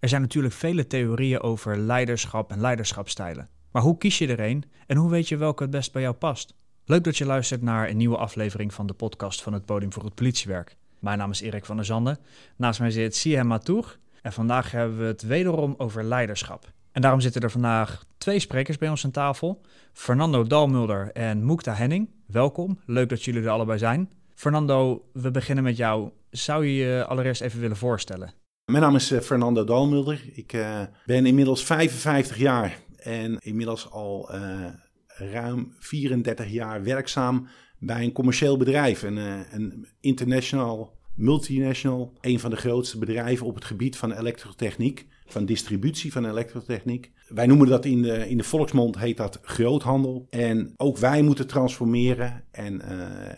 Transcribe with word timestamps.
Er 0.00 0.08
zijn 0.08 0.20
natuurlijk 0.20 0.54
vele 0.54 0.86
theorieën 0.86 1.40
over 1.40 1.78
leiderschap 1.78 2.50
en 2.50 2.60
leiderschapstijlen. 2.60 3.48
Maar 3.72 3.82
hoe 3.82 3.98
kies 3.98 4.18
je 4.18 4.28
er 4.28 4.40
een 4.40 4.64
en 4.86 4.96
hoe 4.96 5.10
weet 5.10 5.28
je 5.28 5.36
welke 5.36 5.62
het 5.62 5.72
best 5.72 5.92
bij 5.92 6.02
jou 6.02 6.14
past? 6.14 6.54
Leuk 6.84 7.04
dat 7.04 7.16
je 7.16 7.24
luistert 7.24 7.62
naar 7.62 7.88
een 7.88 7.96
nieuwe 7.96 8.16
aflevering 8.16 8.74
van 8.74 8.86
de 8.86 8.92
podcast 8.92 9.42
van 9.42 9.52
het 9.52 9.64
Podium 9.64 9.92
voor 9.92 10.04
het 10.04 10.14
Politiewerk. 10.14 10.76
Mijn 10.98 11.18
naam 11.18 11.30
is 11.30 11.40
Erik 11.40 11.64
van 11.64 11.76
der 11.76 11.84
Zanden. 11.84 12.18
Naast 12.56 12.80
mij 12.80 12.90
zit 12.90 13.16
Siem 13.16 13.46
Matour. 13.46 13.98
En 14.22 14.32
vandaag 14.32 14.70
hebben 14.70 14.98
we 14.98 15.04
het 15.04 15.22
wederom 15.22 15.74
over 15.78 16.04
leiderschap. 16.04 16.72
En 16.92 17.02
daarom 17.02 17.20
zitten 17.20 17.42
er 17.42 17.50
vandaag 17.50 18.04
twee 18.18 18.38
sprekers 18.38 18.78
bij 18.78 18.88
ons 18.88 19.04
aan 19.04 19.10
tafel. 19.10 19.60
Fernando 19.92 20.44
Dalmulder 20.44 21.12
en 21.12 21.44
Moekta 21.44 21.74
Henning. 21.74 22.10
Welkom, 22.26 22.78
leuk 22.86 23.08
dat 23.08 23.24
jullie 23.24 23.42
er 23.42 23.50
allebei 23.50 23.78
zijn. 23.78 24.10
Fernando, 24.34 25.04
we 25.12 25.30
beginnen 25.30 25.64
met 25.64 25.76
jou. 25.76 26.10
Zou 26.30 26.66
je 26.66 26.74
je 26.74 27.04
allereerst 27.04 27.40
even 27.40 27.60
willen 27.60 27.76
voorstellen? 27.76 28.39
Mijn 28.70 28.82
naam 28.82 28.94
is 28.94 29.10
eh, 29.10 29.20
Fernando 29.20 29.64
Dalmulder. 29.64 30.24
Ik 30.32 30.52
uh, 30.52 30.80
ben 31.06 31.26
inmiddels 31.26 31.64
55 31.64 32.38
jaar 32.38 32.78
en 32.96 33.38
inmiddels 33.38 33.90
al 33.90 34.34
uh, 34.34 34.66
ruim 35.06 35.74
34 35.78 36.50
jaar 36.50 36.82
werkzaam 36.82 37.48
bij 37.78 38.04
een 38.04 38.12
commercieel 38.12 38.56
bedrijf. 38.56 39.02
Een, 39.02 39.16
een 39.50 39.86
international, 40.00 40.96
multinational, 41.14 42.12
een 42.20 42.40
van 42.40 42.50
de 42.50 42.56
grootste 42.56 42.98
bedrijven 42.98 43.46
op 43.46 43.54
het 43.54 43.64
gebied 43.64 43.96
van 43.96 44.12
elektrotechniek, 44.12 45.06
van 45.26 45.44
distributie 45.44 46.12
van 46.12 46.24
elektrotechniek. 46.24 47.10
Wij 47.28 47.46
noemen 47.46 47.68
dat 47.68 47.84
in 47.84 48.02
de, 48.02 48.28
in 48.28 48.36
de 48.36 48.44
volksmond, 48.44 48.98
heet 48.98 49.16
dat 49.16 49.38
groothandel. 49.42 50.26
En 50.30 50.74
ook 50.76 50.98
wij 50.98 51.22
moeten 51.22 51.46
transformeren. 51.46 52.44
En 52.50 52.82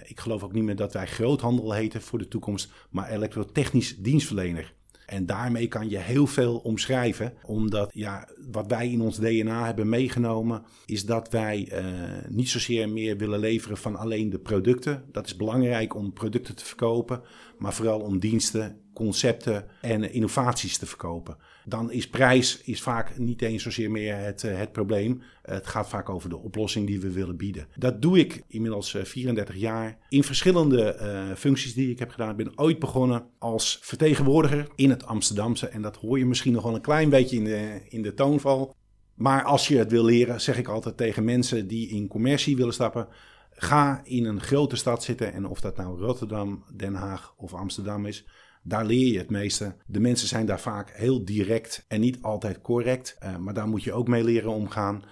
ik 0.04 0.20
geloof 0.20 0.42
ook 0.42 0.52
niet 0.52 0.64
meer 0.64 0.76
dat 0.76 0.92
wij 0.92 1.06
groothandel 1.06 1.73
heten 1.73 2.02
voor 2.02 2.18
de 2.18 2.28
toekomst, 2.28 2.73
maar 2.90 3.10
elektrotechnisch 3.10 3.96
dienstverlener. 3.96 4.74
En 5.06 5.27
daarmee 5.27 5.69
kan 5.69 5.88
je 5.88 5.98
heel 5.98 6.27
veel 6.27 6.56
omschrijven, 6.56 7.32
omdat 7.43 7.90
ja, 7.95 8.29
wat 8.51 8.66
wij 8.66 8.90
in 8.90 9.01
ons 9.01 9.18
DNA 9.18 9.65
hebben 9.65 9.88
meegenomen, 9.88 10.63
is 10.87 11.04
dat 11.04 11.30
wij 11.30 11.68
uh, 11.73 11.85
niet 12.29 12.49
zozeer 12.49 12.88
meer 12.88 13.16
willen 13.16 13.38
leveren 13.38 13.76
van 13.76 13.96
alleen 13.96 14.30
de 14.30 14.38
producten. 14.38 15.04
Dat 15.13 15.26
is 15.26 15.37
belangrijk 15.37 15.95
om 15.95 16.13
producten 16.13 16.57
te 16.57 16.65
verkopen, 16.65 17.23
maar 17.59 17.74
vooral 17.74 18.01
om 18.01 18.18
diensten, 18.18 18.76
concepten 18.95 19.65
en 19.80 20.12
innovaties 20.12 20.79
te 20.79 20.87
verkopen. 20.87 21.37
Dan 21.65 21.93
is 21.93 22.09
prijs 22.09 22.60
is 22.62 22.82
vaak 22.82 23.18
niet 23.18 23.43
eens 23.43 23.62
zozeer 23.62 23.90
meer 23.90 24.16
het, 24.16 24.45
eh, 24.45 24.59
het 24.59 24.73
probleem. 24.73 25.23
Het 25.43 25.66
gaat 25.66 25.88
vaak 25.88 26.09
over 26.09 26.29
de 26.29 26.38
oplossing 26.38 26.87
die 26.87 27.01
we 27.01 27.13
willen 27.13 27.37
bieden. 27.37 27.66
Dat 27.76 28.02
doe 28.02 28.18
ik 28.18 28.43
inmiddels 28.48 28.96
34 29.02 29.54
eh, 29.54 29.60
jaar 29.60 29.98
in 30.09 30.24
verschillende 30.24 30.98
uh, 31.01 31.37
functies 31.37 31.74
die 31.74 31.90
ik 31.90 31.98
heb 31.98 32.10
gedaan. 32.10 32.30
Ik 32.30 32.37
ben 32.37 32.59
ooit 32.59 32.79
begonnen 32.79 33.24
als 33.38 33.79
vertegenwoordiger 33.82 34.68
in 34.74 34.90
het 34.90 35.07
Amsterdamse. 35.07 35.66
En 35.66 35.82
dat 35.82 35.96
hoor 35.96 36.18
je 36.18 36.26
misschien 36.26 36.52
nog 36.52 36.63
wel 36.63 36.74
een 36.74 36.80
klein 36.80 37.10
beetje 37.10 37.37
in 37.37 37.45
de, 37.45 37.80
in 37.88 38.02
de 38.02 38.15
toonval. 38.15 38.74
Maar 39.15 39.45
als 39.45 39.68
je 39.68 39.79
het 39.79 39.90
wil 39.90 40.04
leren, 40.04 40.40
zeg 40.40 40.59
ik 40.59 40.68
altijd 40.68 40.96
tegen 40.96 41.24
mensen 41.24 41.66
die 41.66 41.88
in 41.88 42.09
commercie 42.09 42.57
willen 42.57 42.73
stappen. 42.73 43.09
Ga 43.51 44.01
in 44.04 44.24
een 44.24 44.40
grote 44.40 44.76
stad 44.76 45.02
zitten. 45.02 45.32
En 45.32 45.46
of 45.46 45.60
dat 45.60 45.76
nou 45.76 46.01
Rotterdam, 46.01 46.65
Den 46.76 46.95
Haag 46.95 47.35
of 47.37 47.54
Amsterdam 47.54 48.07
is. 48.07 48.26
Daar 48.63 48.85
leer 48.85 49.13
je 49.13 49.18
het 49.18 49.30
meeste. 49.30 49.74
De 49.87 50.01
mensen 50.01 50.29
zijn 50.29 50.46
daar 50.46 50.60
vaak 50.60 50.91
heel 50.91 51.24
direct 51.24 51.85
en 51.88 52.01
niet 52.01 52.18
altijd 52.23 52.60
correct. 52.60 53.16
Uh, 53.23 53.37
maar 53.37 53.54
daar 53.54 53.69
moet 53.69 53.82
je 53.82 53.93
ook 53.93 54.09
mee 54.09 54.24
leren 54.24 54.51
omgaan 54.51 55.04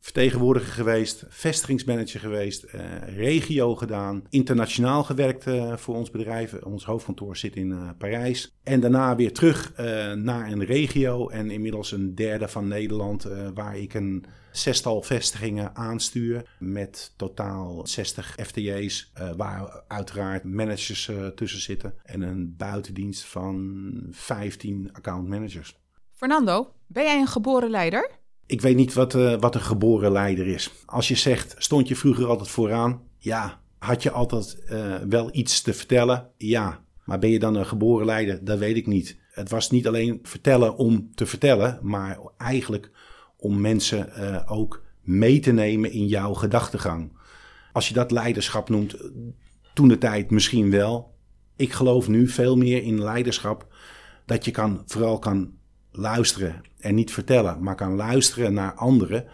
vertegenwoordiger 0.00 0.72
geweest, 0.72 1.24
vestigingsmanager 1.28 2.20
geweest, 2.20 2.64
uh, 2.64 2.80
regio 3.16 3.74
gedaan, 3.74 4.24
internationaal 4.28 5.04
gewerkt 5.04 5.46
uh, 5.46 5.76
voor 5.76 5.94
ons 5.94 6.10
bedrijf. 6.10 6.54
Ons 6.54 6.84
hoofdkantoor 6.84 7.36
zit 7.36 7.56
in 7.56 7.96
Parijs. 7.98 8.58
En 8.62 8.80
daarna 8.80 9.16
weer 9.16 9.32
terug 9.32 9.72
naar 10.14 10.52
een 10.52 10.64
regio 10.64 11.28
en 11.28 11.50
inmiddels 11.50 11.92
een 11.92 12.14
derde 12.14 12.48
van 12.48 12.68
Nederland, 12.68 13.28
waar 13.54 13.78
ik 13.78 13.94
een 13.94 14.24
zestal 14.56 15.02
vestigingen 15.02 15.76
aanstuur 15.76 16.56
met 16.58 17.12
totaal 17.16 17.86
60 17.86 18.36
FTE's, 18.42 19.12
waar 19.36 19.82
uiteraard 19.88 20.44
managers 20.44 21.10
tussen 21.34 21.60
zitten 21.60 21.94
en 22.02 22.22
een 22.22 22.54
buitendienst 22.56 23.24
van 23.24 23.92
15 24.10 24.88
account 24.92 25.28
managers. 25.28 25.76
Fernando, 26.12 26.72
ben 26.86 27.04
jij 27.04 27.20
een 27.20 27.26
geboren 27.26 27.70
leider? 27.70 28.10
Ik 28.46 28.60
weet 28.60 28.76
niet 28.76 28.94
wat, 28.94 29.14
uh, 29.14 29.36
wat 29.40 29.54
een 29.54 29.60
geboren 29.60 30.12
leider 30.12 30.46
is. 30.46 30.70
Als 30.86 31.08
je 31.08 31.14
zegt, 31.14 31.54
stond 31.58 31.88
je 31.88 31.96
vroeger 31.96 32.26
altijd 32.26 32.48
vooraan? 32.48 33.02
Ja. 33.18 33.62
Had 33.78 34.02
je 34.02 34.10
altijd 34.10 34.62
uh, 34.70 34.96
wel 34.96 35.28
iets 35.32 35.62
te 35.62 35.74
vertellen? 35.74 36.30
Ja. 36.36 36.84
Maar 37.04 37.18
ben 37.18 37.30
je 37.30 37.38
dan 37.38 37.54
een 37.54 37.66
geboren 37.66 38.06
leider? 38.06 38.44
Dat 38.44 38.58
weet 38.58 38.76
ik 38.76 38.86
niet. 38.86 39.18
Het 39.30 39.50
was 39.50 39.70
niet 39.70 39.86
alleen 39.86 40.18
vertellen 40.22 40.76
om 40.76 41.10
te 41.14 41.26
vertellen, 41.26 41.78
maar 41.82 42.18
eigenlijk 42.36 42.90
om 43.44 43.60
mensen 43.60 44.08
uh, 44.18 44.40
ook 44.46 44.82
mee 45.00 45.40
te 45.40 45.52
nemen 45.52 45.90
in 45.90 46.06
jouw 46.06 46.32
gedachtegang. 46.32 47.12
Als 47.72 47.88
je 47.88 47.94
dat 47.94 48.10
leiderschap 48.10 48.68
noemt, 48.68 48.96
toen 49.74 49.88
de 49.88 49.98
tijd 49.98 50.30
misschien 50.30 50.70
wel. 50.70 51.14
Ik 51.56 51.72
geloof 51.72 52.08
nu 52.08 52.28
veel 52.28 52.56
meer 52.56 52.82
in 52.82 53.02
leiderschap 53.02 53.74
dat 54.26 54.44
je 54.44 54.50
kan, 54.50 54.82
vooral 54.86 55.18
kan 55.18 55.52
luisteren 55.90 56.62
en 56.78 56.94
niet 56.94 57.12
vertellen, 57.12 57.62
maar 57.62 57.74
kan 57.74 57.94
luisteren 57.94 58.54
naar 58.54 58.74
anderen, 58.74 59.24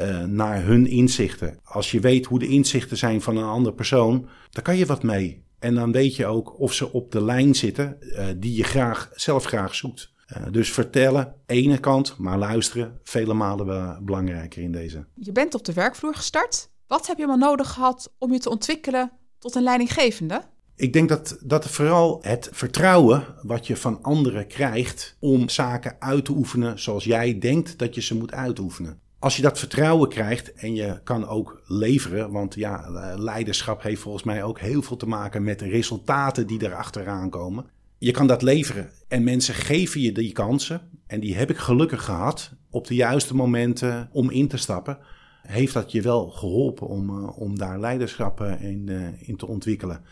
uh, 0.00 0.24
naar 0.24 0.64
hun 0.64 0.86
inzichten. 0.86 1.58
Als 1.64 1.90
je 1.90 2.00
weet 2.00 2.26
hoe 2.26 2.38
de 2.38 2.48
inzichten 2.48 2.96
zijn 2.96 3.20
van 3.20 3.36
een 3.36 3.44
andere 3.44 3.74
persoon, 3.74 4.28
dan 4.50 4.62
kan 4.62 4.76
je 4.76 4.86
wat 4.86 5.02
mee. 5.02 5.42
En 5.58 5.74
dan 5.74 5.92
weet 5.92 6.16
je 6.16 6.26
ook 6.26 6.60
of 6.60 6.72
ze 6.72 6.92
op 6.92 7.12
de 7.12 7.24
lijn 7.24 7.54
zitten 7.54 7.98
die 8.36 8.56
je 8.56 8.64
graag, 8.64 9.10
zelf 9.14 9.44
graag 9.44 9.74
zoekt. 9.74 10.12
Uh, 10.36 10.42
dus 10.50 10.72
vertellen, 10.72 11.34
ene 11.46 11.78
kant, 11.78 12.18
maar 12.18 12.38
luisteren, 12.38 12.98
vele 13.02 13.34
malen 13.34 14.04
belangrijker 14.04 14.62
in 14.62 14.72
deze. 14.72 15.06
Je 15.14 15.32
bent 15.32 15.54
op 15.54 15.64
de 15.64 15.72
werkvloer 15.72 16.14
gestart. 16.14 16.70
Wat 16.86 17.06
heb 17.06 17.18
je 17.18 17.26
maar 17.26 17.38
nodig 17.38 17.72
gehad 17.72 18.12
om 18.18 18.32
je 18.32 18.38
te 18.38 18.50
ontwikkelen 18.50 19.12
tot 19.38 19.54
een 19.54 19.62
leidinggevende? 19.62 20.42
Ik 20.76 20.92
denk 20.92 21.08
dat, 21.08 21.38
dat 21.44 21.68
vooral 21.68 22.18
het 22.22 22.48
vertrouwen 22.52 23.24
wat 23.42 23.66
je 23.66 23.76
van 23.76 24.02
anderen 24.02 24.46
krijgt 24.46 25.16
om 25.20 25.48
zaken 25.48 25.96
uit 25.98 26.24
te 26.24 26.32
oefenen 26.32 26.78
zoals 26.78 27.04
jij 27.04 27.38
denkt 27.38 27.78
dat 27.78 27.94
je 27.94 28.00
ze 28.00 28.16
moet 28.16 28.32
uitoefenen. 28.32 29.00
Als 29.18 29.36
je 29.36 29.42
dat 29.42 29.58
vertrouwen 29.58 30.08
krijgt 30.08 30.52
en 30.52 30.74
je 30.74 31.00
kan 31.04 31.26
ook 31.26 31.60
leveren, 31.64 32.30
want 32.30 32.54
ja, 32.54 32.84
leiderschap 33.16 33.82
heeft 33.82 34.00
volgens 34.00 34.24
mij 34.24 34.42
ook 34.42 34.60
heel 34.60 34.82
veel 34.82 34.96
te 34.96 35.08
maken 35.08 35.44
met 35.44 35.58
de 35.58 35.68
resultaten 35.68 36.46
die 36.46 36.62
erachteraan 36.62 37.30
komen. 37.30 37.66
Je 37.98 38.10
kan 38.10 38.26
dat 38.26 38.42
leveren 38.42 38.90
en 39.08 39.24
mensen 39.24 39.54
geven 39.54 40.00
je 40.00 40.12
die 40.12 40.32
kansen. 40.32 40.80
En 41.06 41.20
die 41.20 41.36
heb 41.36 41.50
ik 41.50 41.56
gelukkig 41.56 42.04
gehad 42.04 42.52
op 42.70 42.86
de 42.86 42.94
juiste 42.94 43.34
momenten 43.34 44.08
om 44.12 44.30
in 44.30 44.48
te 44.48 44.56
stappen. 44.56 44.98
Heeft 45.42 45.72
dat 45.72 45.92
je 45.92 46.02
wel 46.02 46.30
geholpen 46.30 46.86
om, 46.86 47.08
eh, 47.08 47.38
om 47.38 47.58
daar 47.58 47.80
leiderschap 47.80 48.40
in, 48.40 48.88
in 49.18 49.36
te 49.36 49.46
ontwikkelen? 49.46 50.04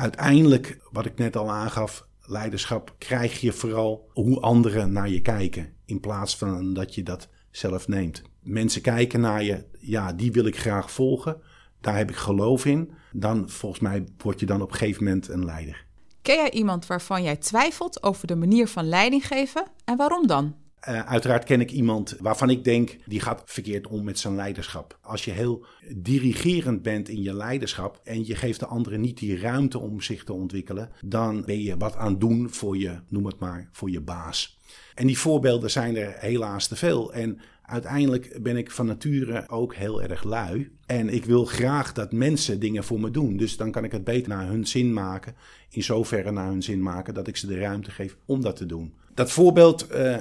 uiteindelijk, 0.00 0.78
wat 0.92 1.06
ik 1.06 1.18
net 1.18 1.36
al 1.36 1.50
aangaf, 1.50 2.06
leiderschap 2.24 2.94
krijg 2.98 3.40
je 3.40 3.52
vooral 3.52 4.10
hoe 4.12 4.40
anderen 4.40 4.92
naar 4.92 5.08
je 5.08 5.20
kijken. 5.20 5.72
In 5.84 6.00
plaats 6.00 6.36
van 6.36 6.74
dat 6.74 6.94
je 6.94 7.02
dat 7.02 7.28
zelf 7.50 7.88
neemt. 7.88 8.22
Mensen 8.42 8.82
kijken 8.82 9.20
naar 9.20 9.42
je, 9.42 9.64
ja, 9.78 10.12
die 10.12 10.32
wil 10.32 10.46
ik 10.46 10.58
graag 10.58 10.90
volgen. 10.90 11.40
Daar 11.80 11.96
heb 11.96 12.10
ik 12.10 12.16
geloof 12.16 12.64
in. 12.64 12.90
Dan, 13.12 13.48
volgens 13.48 13.80
mij, 13.80 14.04
word 14.16 14.40
je 14.40 14.46
dan 14.46 14.62
op 14.62 14.70
een 14.70 14.76
gegeven 14.76 15.04
moment 15.04 15.28
een 15.28 15.44
leider. 15.44 15.84
Ken 16.30 16.38
jij 16.38 16.50
iemand 16.50 16.86
waarvan 16.86 17.22
jij 17.22 17.36
twijfelt 17.36 18.02
over 18.02 18.26
de 18.26 18.36
manier 18.36 18.68
van 18.68 18.88
leiding 18.88 19.26
geven 19.26 19.66
en 19.84 19.96
waarom 19.96 20.26
dan? 20.26 20.54
Uh, 20.88 21.06
uiteraard 21.06 21.44
ken 21.44 21.60
ik 21.60 21.70
iemand 21.70 22.16
waarvan 22.20 22.50
ik 22.50 22.64
denk, 22.64 22.96
die 23.06 23.20
gaat 23.20 23.42
verkeerd 23.44 23.86
om 23.86 24.04
met 24.04 24.18
zijn 24.18 24.34
leiderschap. 24.34 24.98
Als 25.02 25.24
je 25.24 25.30
heel 25.30 25.64
dirigerend 25.96 26.82
bent 26.82 27.08
in 27.08 27.22
je 27.22 27.34
leiderschap 27.34 28.00
en 28.04 28.26
je 28.26 28.34
geeft 28.34 28.60
de 28.60 28.66
anderen 28.66 29.00
niet 29.00 29.18
die 29.18 29.38
ruimte 29.38 29.78
om 29.78 30.00
zich 30.00 30.24
te 30.24 30.32
ontwikkelen, 30.32 30.90
dan 31.04 31.42
ben 31.44 31.62
je 31.62 31.76
wat 31.76 31.96
aan 31.96 32.18
doen 32.18 32.50
voor 32.50 32.76
je, 32.76 32.98
noem 33.08 33.26
het 33.26 33.38
maar, 33.38 33.68
voor 33.72 33.90
je 33.90 34.00
baas. 34.00 34.58
En 34.94 35.06
die 35.06 35.18
voorbeelden 35.18 35.70
zijn 35.70 35.96
er 35.96 36.14
helaas 36.18 36.66
te 36.66 36.76
veel. 36.76 37.12
En 37.12 37.40
uiteindelijk 37.62 38.42
ben 38.42 38.56
ik 38.56 38.70
van 38.70 38.86
nature 38.86 39.48
ook 39.48 39.74
heel 39.74 40.02
erg 40.02 40.24
lui. 40.24 40.70
En 40.86 41.08
ik 41.08 41.24
wil 41.24 41.44
graag 41.44 41.92
dat 41.92 42.12
mensen 42.12 42.60
dingen 42.60 42.84
voor 42.84 43.00
me 43.00 43.10
doen. 43.10 43.36
Dus 43.36 43.56
dan 43.56 43.70
kan 43.70 43.84
ik 43.84 43.92
het 43.92 44.04
beter 44.04 44.28
naar 44.28 44.46
hun 44.46 44.66
zin 44.66 44.92
maken. 44.92 45.34
In 45.70 45.82
zoverre 45.82 46.30
naar 46.30 46.48
hun 46.48 46.62
zin 46.62 46.82
maken 46.82 47.14
dat 47.14 47.26
ik 47.26 47.36
ze 47.36 47.46
de 47.46 47.58
ruimte 47.58 47.90
geef 47.90 48.16
om 48.24 48.40
dat 48.40 48.56
te 48.56 48.66
doen. 48.66 48.94
Dat 49.14 49.30
voorbeeld 49.30 49.92
uh, 49.92 50.16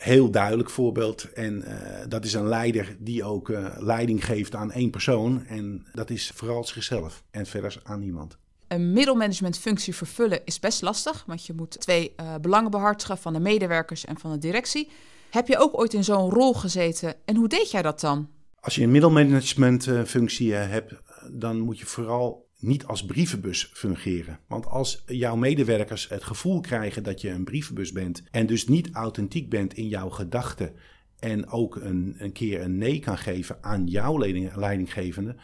heel 0.00 0.30
duidelijk 0.30 0.70
voorbeeld. 0.70 1.32
En 1.32 1.64
uh, 1.66 1.74
dat 2.08 2.24
is 2.24 2.32
een 2.32 2.48
leider 2.48 2.96
die 2.98 3.24
ook 3.24 3.48
uh, 3.48 3.66
leiding 3.78 4.24
geeft 4.24 4.54
aan 4.54 4.72
één 4.72 4.90
persoon. 4.90 5.46
En 5.46 5.86
dat 5.92 6.10
is 6.10 6.32
vooral 6.34 6.64
zichzelf 6.64 7.22
en 7.30 7.46
verder 7.46 7.80
aan 7.82 8.00
niemand. 8.00 8.36
Een 8.68 8.92
middelmanagementfunctie 8.92 9.94
vervullen 9.94 10.40
is 10.44 10.58
best 10.58 10.82
lastig, 10.82 11.24
want 11.26 11.46
je 11.46 11.52
moet 11.52 11.80
twee 11.80 12.14
uh, 12.20 12.34
belangen 12.40 12.70
behartigen 12.70 13.18
van 13.18 13.32
de 13.32 13.40
medewerkers 13.40 14.04
en 14.04 14.18
van 14.18 14.32
de 14.32 14.38
directie. 14.38 14.88
Heb 15.30 15.46
je 15.46 15.58
ook 15.58 15.78
ooit 15.78 15.94
in 15.94 16.04
zo'n 16.04 16.30
rol 16.30 16.54
gezeten 16.54 17.14
en 17.24 17.36
hoe 17.36 17.48
deed 17.48 17.70
jij 17.70 17.82
dat 17.82 18.00
dan? 18.00 18.28
Als 18.60 18.74
je 18.74 18.82
een 18.82 18.90
middelmanagementfunctie 18.90 20.52
hebt, 20.54 20.94
dan 21.30 21.58
moet 21.58 21.78
je 21.78 21.86
vooral 21.86 22.48
niet 22.60 22.84
als 22.84 23.04
brievenbus 23.04 23.70
fungeren. 23.72 24.38
Want 24.46 24.66
als 24.66 25.02
jouw 25.06 25.36
medewerkers 25.36 26.08
het 26.08 26.24
gevoel 26.24 26.60
krijgen 26.60 27.02
dat 27.02 27.20
je 27.20 27.30
een 27.30 27.44
brievenbus 27.44 27.92
bent 27.92 28.22
en 28.30 28.46
dus 28.46 28.66
niet 28.66 28.90
authentiek 28.92 29.48
bent 29.48 29.74
in 29.74 29.88
jouw 29.88 30.08
gedachten 30.08 30.72
en 31.18 31.48
ook 31.48 31.76
een, 31.76 32.14
een 32.18 32.32
keer 32.32 32.60
een 32.60 32.78
nee 32.78 32.98
kan 32.98 33.18
geven 33.18 33.58
aan 33.60 33.86
jouw 33.86 34.18
leiding, 34.18 34.56
leidinggevende, 34.56 35.36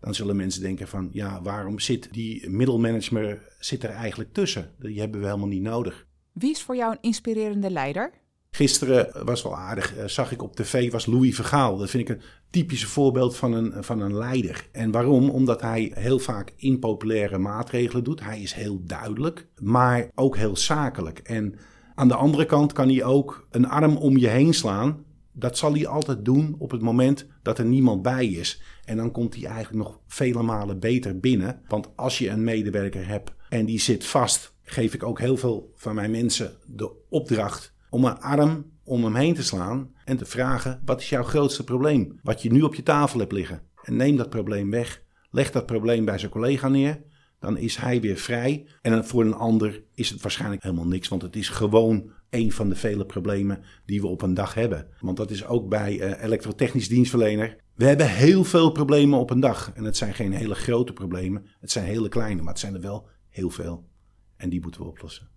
dan 0.00 0.14
zullen 0.14 0.36
mensen 0.36 0.62
denken 0.62 0.88
van 0.88 1.08
ja, 1.12 1.42
waarom 1.42 1.78
zit 1.78 2.08
die 2.12 2.50
middelmanager 2.50 3.48
zit 3.58 3.82
er 3.82 3.90
eigenlijk 3.90 4.32
tussen? 4.32 4.70
Die 4.78 5.00
hebben 5.00 5.20
we 5.20 5.26
helemaal 5.26 5.48
niet 5.48 5.62
nodig. 5.62 6.06
Wie 6.32 6.50
is 6.50 6.62
voor 6.62 6.76
jou 6.76 6.92
een 6.92 6.98
inspirerende 7.00 7.70
leider? 7.70 8.12
Gisteren 8.54 9.24
was 9.24 9.42
wel 9.42 9.56
aardig, 9.56 9.96
eh, 9.96 10.04
zag 10.06 10.32
ik 10.32 10.42
op 10.42 10.56
tv, 10.56 10.92
was 10.92 11.06
Louis 11.06 11.34
Vergaal. 11.34 11.76
Dat 11.76 11.90
vind 11.90 12.08
ik 12.08 12.16
een 12.16 12.22
typische 12.50 12.86
voorbeeld 12.86 13.36
van 13.36 13.52
een, 13.52 13.84
van 13.84 14.00
een 14.00 14.14
leider. 14.14 14.68
En 14.72 14.90
waarom? 14.90 15.30
Omdat 15.30 15.60
hij 15.60 15.92
heel 15.94 16.18
vaak 16.18 16.52
impopulaire 16.56 17.38
maatregelen 17.38 18.04
doet. 18.04 18.20
Hij 18.20 18.40
is 18.40 18.52
heel 18.52 18.80
duidelijk, 18.84 19.46
maar 19.60 20.10
ook 20.14 20.36
heel 20.36 20.56
zakelijk. 20.56 21.18
En 21.18 21.54
aan 21.94 22.08
de 22.08 22.14
andere 22.14 22.46
kant 22.46 22.72
kan 22.72 22.88
hij 22.88 23.04
ook 23.04 23.46
een 23.50 23.68
arm 23.68 23.96
om 23.96 24.16
je 24.16 24.28
heen 24.28 24.54
slaan. 24.54 25.04
Dat 25.32 25.58
zal 25.58 25.72
hij 25.72 25.86
altijd 25.86 26.24
doen 26.24 26.54
op 26.58 26.70
het 26.70 26.82
moment 26.82 27.26
dat 27.42 27.58
er 27.58 27.64
niemand 27.64 28.02
bij 28.02 28.26
is. 28.26 28.62
En 28.84 28.96
dan 28.96 29.10
komt 29.10 29.34
hij 29.34 29.44
eigenlijk 29.44 29.84
nog 29.84 29.98
vele 30.06 30.42
malen 30.42 30.78
beter 30.78 31.20
binnen. 31.20 31.60
Want 31.68 31.88
als 31.96 32.18
je 32.18 32.28
een 32.28 32.44
medewerker 32.44 33.06
hebt 33.06 33.32
en 33.48 33.64
die 33.64 33.80
zit 33.80 34.06
vast, 34.06 34.54
geef 34.62 34.94
ik 34.94 35.02
ook 35.02 35.18
heel 35.18 35.36
veel 35.36 35.72
van 35.74 35.94
mijn 35.94 36.10
mensen 36.10 36.52
de 36.66 36.90
opdracht 37.08 37.73
om 37.94 38.04
een 38.04 38.20
arm 38.20 38.72
om 38.84 39.04
hem 39.04 39.14
heen 39.14 39.34
te 39.34 39.42
slaan 39.42 39.94
en 40.04 40.16
te 40.16 40.24
vragen: 40.24 40.80
wat 40.84 41.00
is 41.00 41.08
jouw 41.08 41.22
grootste 41.22 41.64
probleem? 41.64 42.18
Wat 42.22 42.42
je 42.42 42.52
nu 42.52 42.62
op 42.62 42.74
je 42.74 42.82
tafel 42.82 43.18
hebt 43.18 43.32
liggen. 43.32 43.62
En 43.82 43.96
neem 43.96 44.16
dat 44.16 44.30
probleem 44.30 44.70
weg. 44.70 45.02
Leg 45.30 45.50
dat 45.50 45.66
probleem 45.66 46.04
bij 46.04 46.18
zijn 46.18 46.30
collega 46.30 46.68
neer. 46.68 47.02
Dan 47.38 47.56
is 47.56 47.76
hij 47.76 48.00
weer 48.00 48.16
vrij. 48.16 48.66
En 48.82 49.04
voor 49.04 49.24
een 49.24 49.34
ander 49.34 49.82
is 49.94 50.10
het 50.10 50.22
waarschijnlijk 50.22 50.62
helemaal 50.62 50.86
niks, 50.86 51.08
want 51.08 51.22
het 51.22 51.36
is 51.36 51.48
gewoon 51.48 52.10
een 52.30 52.52
van 52.52 52.68
de 52.68 52.76
vele 52.76 53.06
problemen 53.06 53.62
die 53.86 54.00
we 54.00 54.06
op 54.06 54.22
een 54.22 54.34
dag 54.34 54.54
hebben. 54.54 54.88
Want 55.00 55.16
dat 55.16 55.30
is 55.30 55.46
ook 55.46 55.68
bij 55.68 55.98
uh, 55.98 56.22
elektrotechnisch 56.22 56.88
dienstverlener. 56.88 57.56
We 57.74 57.84
hebben 57.84 58.08
heel 58.08 58.44
veel 58.44 58.70
problemen 58.70 59.18
op 59.18 59.30
een 59.30 59.40
dag. 59.40 59.72
En 59.74 59.84
het 59.84 59.96
zijn 59.96 60.14
geen 60.14 60.32
hele 60.32 60.54
grote 60.54 60.92
problemen. 60.92 61.46
Het 61.60 61.70
zijn 61.70 61.84
hele 61.84 62.08
kleine, 62.08 62.42
maar 62.42 62.52
het 62.52 62.62
zijn 62.62 62.74
er 62.74 62.80
wel 62.80 63.08
heel 63.28 63.50
veel. 63.50 63.88
En 64.36 64.48
die 64.48 64.60
moeten 64.60 64.80
we 64.80 64.86
oplossen. 64.86 65.33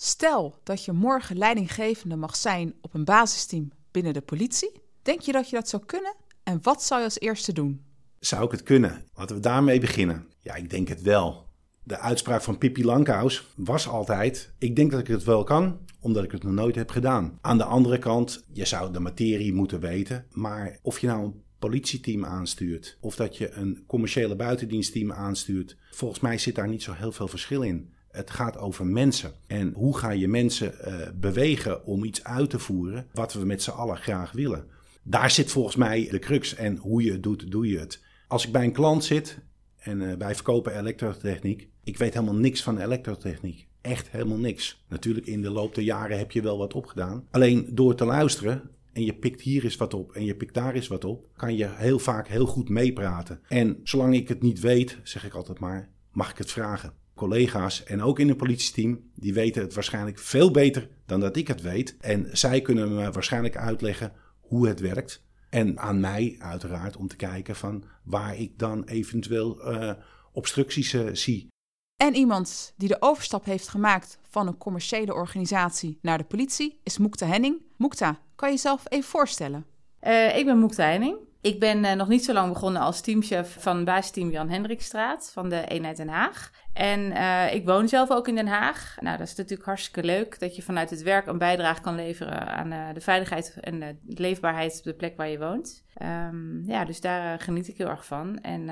Stel 0.00 0.54
dat 0.62 0.84
je 0.84 0.92
morgen 0.92 1.38
leidinggevende 1.38 2.16
mag 2.16 2.36
zijn 2.36 2.74
op 2.80 2.94
een 2.94 3.04
basisteam 3.04 3.70
binnen 3.90 4.12
de 4.12 4.20
politie. 4.20 4.72
Denk 5.02 5.20
je 5.20 5.32
dat 5.32 5.50
je 5.50 5.56
dat 5.56 5.68
zou 5.68 5.84
kunnen? 5.86 6.14
En 6.42 6.58
wat 6.62 6.82
zou 6.82 7.00
je 7.00 7.06
als 7.06 7.20
eerste 7.20 7.52
doen? 7.52 7.84
Zou 8.18 8.44
ik 8.44 8.50
het 8.50 8.62
kunnen? 8.62 9.04
Laten 9.14 9.36
we 9.36 9.42
daarmee 9.42 9.80
beginnen. 9.80 10.26
Ja, 10.40 10.54
ik 10.54 10.70
denk 10.70 10.88
het 10.88 11.02
wel. 11.02 11.46
De 11.82 11.98
uitspraak 11.98 12.42
van 12.42 12.58
Pippi 12.58 12.84
Lankhuis 12.84 13.46
was 13.56 13.88
altijd: 13.88 14.52
Ik 14.58 14.76
denk 14.76 14.90
dat 14.90 15.00
ik 15.00 15.06
het 15.06 15.24
wel 15.24 15.44
kan, 15.44 15.78
omdat 16.00 16.24
ik 16.24 16.30
het 16.30 16.42
nog 16.42 16.52
nooit 16.52 16.74
heb 16.74 16.90
gedaan. 16.90 17.38
Aan 17.40 17.58
de 17.58 17.64
andere 17.64 17.98
kant, 17.98 18.44
je 18.52 18.64
zou 18.64 18.92
de 18.92 19.00
materie 19.00 19.52
moeten 19.52 19.80
weten. 19.80 20.26
Maar 20.30 20.78
of 20.82 20.98
je 20.98 21.06
nou 21.06 21.24
een 21.24 21.42
politieteam 21.58 22.24
aanstuurt 22.24 22.98
of 23.00 23.16
dat 23.16 23.36
je 23.36 23.50
een 23.50 23.84
commerciële 23.86 24.36
buitendienstteam 24.36 25.12
aanstuurt, 25.12 25.76
volgens 25.90 26.20
mij 26.20 26.38
zit 26.38 26.54
daar 26.54 26.68
niet 26.68 26.82
zo 26.82 26.92
heel 26.92 27.12
veel 27.12 27.28
verschil 27.28 27.62
in. 27.62 27.96
Het 28.18 28.30
gaat 28.30 28.58
over 28.58 28.86
mensen. 28.86 29.32
En 29.46 29.72
hoe 29.74 29.98
ga 29.98 30.10
je 30.10 30.28
mensen 30.28 30.74
uh, 30.86 30.94
bewegen 31.14 31.84
om 31.84 32.04
iets 32.04 32.24
uit 32.24 32.50
te 32.50 32.58
voeren 32.58 33.06
wat 33.12 33.32
we 33.32 33.44
met 33.44 33.62
z'n 33.62 33.70
allen 33.70 33.96
graag 33.96 34.32
willen? 34.32 34.64
Daar 35.02 35.30
zit 35.30 35.50
volgens 35.50 35.76
mij 35.76 36.08
de 36.10 36.18
crux. 36.18 36.54
En 36.54 36.76
hoe 36.76 37.02
je 37.02 37.12
het 37.12 37.22
doet, 37.22 37.50
doe 37.50 37.68
je 37.68 37.78
het. 37.78 38.02
Als 38.28 38.46
ik 38.46 38.52
bij 38.52 38.64
een 38.64 38.72
klant 38.72 39.04
zit 39.04 39.38
en 39.76 40.00
uh, 40.00 40.12
wij 40.12 40.34
verkopen 40.34 40.78
elektrotechniek, 40.78 41.68
ik 41.84 41.98
weet 41.98 42.14
helemaal 42.14 42.34
niks 42.34 42.62
van 42.62 42.78
elektrotechniek. 42.78 43.66
Echt 43.80 44.10
helemaal 44.10 44.38
niks. 44.38 44.84
Natuurlijk, 44.88 45.26
in 45.26 45.42
de 45.42 45.50
loop 45.50 45.74
der 45.74 45.84
jaren 45.84 46.18
heb 46.18 46.32
je 46.32 46.42
wel 46.42 46.58
wat 46.58 46.74
opgedaan. 46.74 47.26
Alleen 47.30 47.68
door 47.70 47.94
te 47.94 48.04
luisteren 48.04 48.70
en 48.92 49.04
je 49.04 49.14
pikt 49.14 49.40
hier 49.40 49.64
eens 49.64 49.76
wat 49.76 49.94
op 49.94 50.12
en 50.12 50.24
je 50.24 50.36
pikt 50.36 50.54
daar 50.54 50.74
eens 50.74 50.88
wat 50.88 51.04
op, 51.04 51.28
kan 51.36 51.56
je 51.56 51.68
heel 51.68 51.98
vaak 51.98 52.28
heel 52.28 52.46
goed 52.46 52.68
meepraten. 52.68 53.40
En 53.48 53.80
zolang 53.82 54.14
ik 54.14 54.28
het 54.28 54.42
niet 54.42 54.60
weet, 54.60 54.98
zeg 55.02 55.24
ik 55.24 55.34
altijd 55.34 55.58
maar, 55.58 55.88
mag 56.12 56.30
ik 56.30 56.38
het 56.38 56.52
vragen 56.52 56.92
collega's 57.18 57.84
en 57.84 58.02
ook 58.02 58.18
in 58.18 58.28
een 58.28 58.36
politieteam, 58.36 59.10
die 59.14 59.34
weten 59.34 59.62
het 59.62 59.74
waarschijnlijk 59.74 60.18
veel 60.18 60.50
beter 60.50 60.88
dan 61.06 61.20
dat 61.20 61.36
ik 61.36 61.48
het 61.48 61.60
weet. 61.60 61.96
En 62.00 62.28
zij 62.32 62.60
kunnen 62.60 62.94
me 62.94 63.10
waarschijnlijk 63.10 63.56
uitleggen 63.56 64.12
hoe 64.40 64.68
het 64.68 64.80
werkt. 64.80 65.26
En 65.50 65.78
aan 65.78 66.00
mij 66.00 66.36
uiteraard 66.38 66.96
om 66.96 67.08
te 67.08 67.16
kijken 67.16 67.56
van 67.56 67.84
waar 68.02 68.36
ik 68.36 68.58
dan 68.58 68.84
eventueel 68.84 69.72
uh, 69.72 69.92
obstructies 70.32 70.92
uh, 70.92 71.08
zie. 71.12 71.48
En 71.96 72.14
iemand 72.14 72.72
die 72.76 72.88
de 72.88 73.02
overstap 73.02 73.44
heeft 73.44 73.68
gemaakt 73.68 74.18
van 74.22 74.46
een 74.46 74.58
commerciële 74.58 75.14
organisatie 75.14 75.98
naar 76.02 76.18
de 76.18 76.24
politie 76.24 76.80
is 76.82 76.98
Moekta 76.98 77.26
Henning. 77.26 77.62
Moekta, 77.76 78.20
kan 78.34 78.48
je 78.48 78.54
jezelf 78.54 78.82
even 78.88 79.10
voorstellen? 79.10 79.66
Uh, 80.02 80.36
ik 80.36 80.44
ben 80.44 80.58
Moekta 80.58 80.84
Henning. 80.84 81.27
Ik 81.40 81.60
ben 81.60 81.84
uh, 81.84 81.92
nog 81.92 82.08
niet 82.08 82.24
zo 82.24 82.32
lang 82.32 82.52
begonnen 82.52 82.82
als 82.82 83.00
teamchef 83.00 83.56
van 83.58 83.84
basisteam 83.84 84.30
Jan 84.30 84.48
Hendrikstraat 84.48 85.30
van 85.32 85.48
de 85.48 85.66
eenheid 85.66 85.96
Den 85.96 86.08
Haag. 86.08 86.50
En 86.72 87.00
uh, 87.00 87.54
ik 87.54 87.66
woon 87.66 87.88
zelf 87.88 88.10
ook 88.10 88.28
in 88.28 88.34
Den 88.34 88.46
Haag. 88.46 88.96
Nou, 89.00 89.18
dat 89.18 89.26
is 89.26 89.34
natuurlijk 89.34 89.68
hartstikke 89.68 90.04
leuk 90.04 90.38
dat 90.38 90.56
je 90.56 90.62
vanuit 90.62 90.90
het 90.90 91.02
werk 91.02 91.26
een 91.26 91.38
bijdrage 91.38 91.80
kan 91.80 91.94
leveren 91.94 92.46
aan 92.46 92.72
uh, 92.72 92.88
de 92.94 93.00
veiligheid 93.00 93.56
en 93.60 93.80
de 93.80 93.96
leefbaarheid 94.04 94.76
op 94.78 94.84
de 94.84 94.94
plek 94.94 95.16
waar 95.16 95.28
je 95.28 95.38
woont. 95.38 95.84
Um, 96.02 96.62
ja, 96.66 96.84
dus 96.84 97.00
daar 97.00 97.40
geniet 97.40 97.68
ik 97.68 97.78
heel 97.78 97.88
erg 97.88 98.06
van. 98.06 98.40
En 98.40 98.70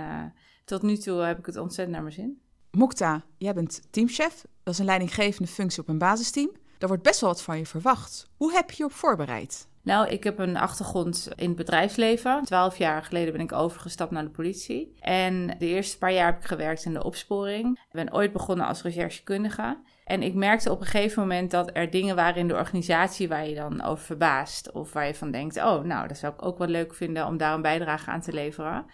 tot 0.64 0.82
nu 0.82 0.96
toe 0.96 1.20
heb 1.20 1.38
ik 1.38 1.46
het 1.46 1.56
ontzettend 1.56 1.96
naar 1.96 2.02
mijn 2.04 2.14
zin. 2.14 2.40
Mokta, 2.70 3.24
jij 3.38 3.54
bent 3.54 3.82
teamchef. 3.90 4.44
Dat 4.62 4.74
is 4.74 4.80
een 4.80 4.86
leidinggevende 4.86 5.48
functie 5.48 5.82
op 5.82 5.88
een 5.88 5.98
basisteam. 5.98 6.50
Daar 6.78 6.88
wordt 6.88 7.02
best 7.02 7.20
wel 7.20 7.30
wat 7.30 7.42
van 7.42 7.58
je 7.58 7.66
verwacht. 7.66 8.30
Hoe 8.36 8.52
heb 8.52 8.70
je 8.70 8.76
je 8.76 8.84
op 8.84 8.92
voorbereid? 8.92 9.68
Nou, 9.86 10.08
ik 10.08 10.24
heb 10.24 10.38
een 10.38 10.56
achtergrond 10.56 11.28
in 11.36 11.48
het 11.48 11.56
bedrijfsleven. 11.56 12.42
Twaalf 12.44 12.78
jaar 12.78 13.02
geleden 13.02 13.32
ben 13.32 13.42
ik 13.42 13.52
overgestapt 13.52 14.10
naar 14.10 14.24
de 14.24 14.30
politie. 14.30 14.96
En 15.00 15.46
de 15.58 15.66
eerste 15.66 15.98
paar 15.98 16.12
jaar 16.12 16.26
heb 16.26 16.36
ik 16.36 16.44
gewerkt 16.44 16.84
in 16.84 16.92
de 16.92 17.04
opsporing. 17.04 17.70
Ik 17.70 17.92
ben 17.92 18.12
ooit 18.12 18.32
begonnen 18.32 18.66
als 18.66 18.82
recherchekundige. 18.82 19.78
En 20.04 20.22
ik 20.22 20.34
merkte 20.34 20.70
op 20.70 20.80
een 20.80 20.86
gegeven 20.86 21.22
moment 21.22 21.50
dat 21.50 21.70
er 21.72 21.90
dingen 21.90 22.16
waren 22.16 22.40
in 22.40 22.48
de 22.48 22.54
organisatie 22.54 23.28
waar 23.28 23.48
je 23.48 23.54
dan 23.54 23.82
over 23.82 24.04
verbaast. 24.04 24.72
Of 24.72 24.92
waar 24.92 25.06
je 25.06 25.14
van 25.14 25.30
denkt, 25.30 25.56
oh, 25.56 25.82
nou, 25.82 26.08
dat 26.08 26.16
zou 26.16 26.32
ik 26.32 26.44
ook 26.44 26.58
wel 26.58 26.68
leuk 26.68 26.94
vinden 26.94 27.26
om 27.26 27.36
daar 27.36 27.54
een 27.54 27.62
bijdrage 27.62 28.10
aan 28.10 28.20
te 28.20 28.32
leveren. 28.32 28.86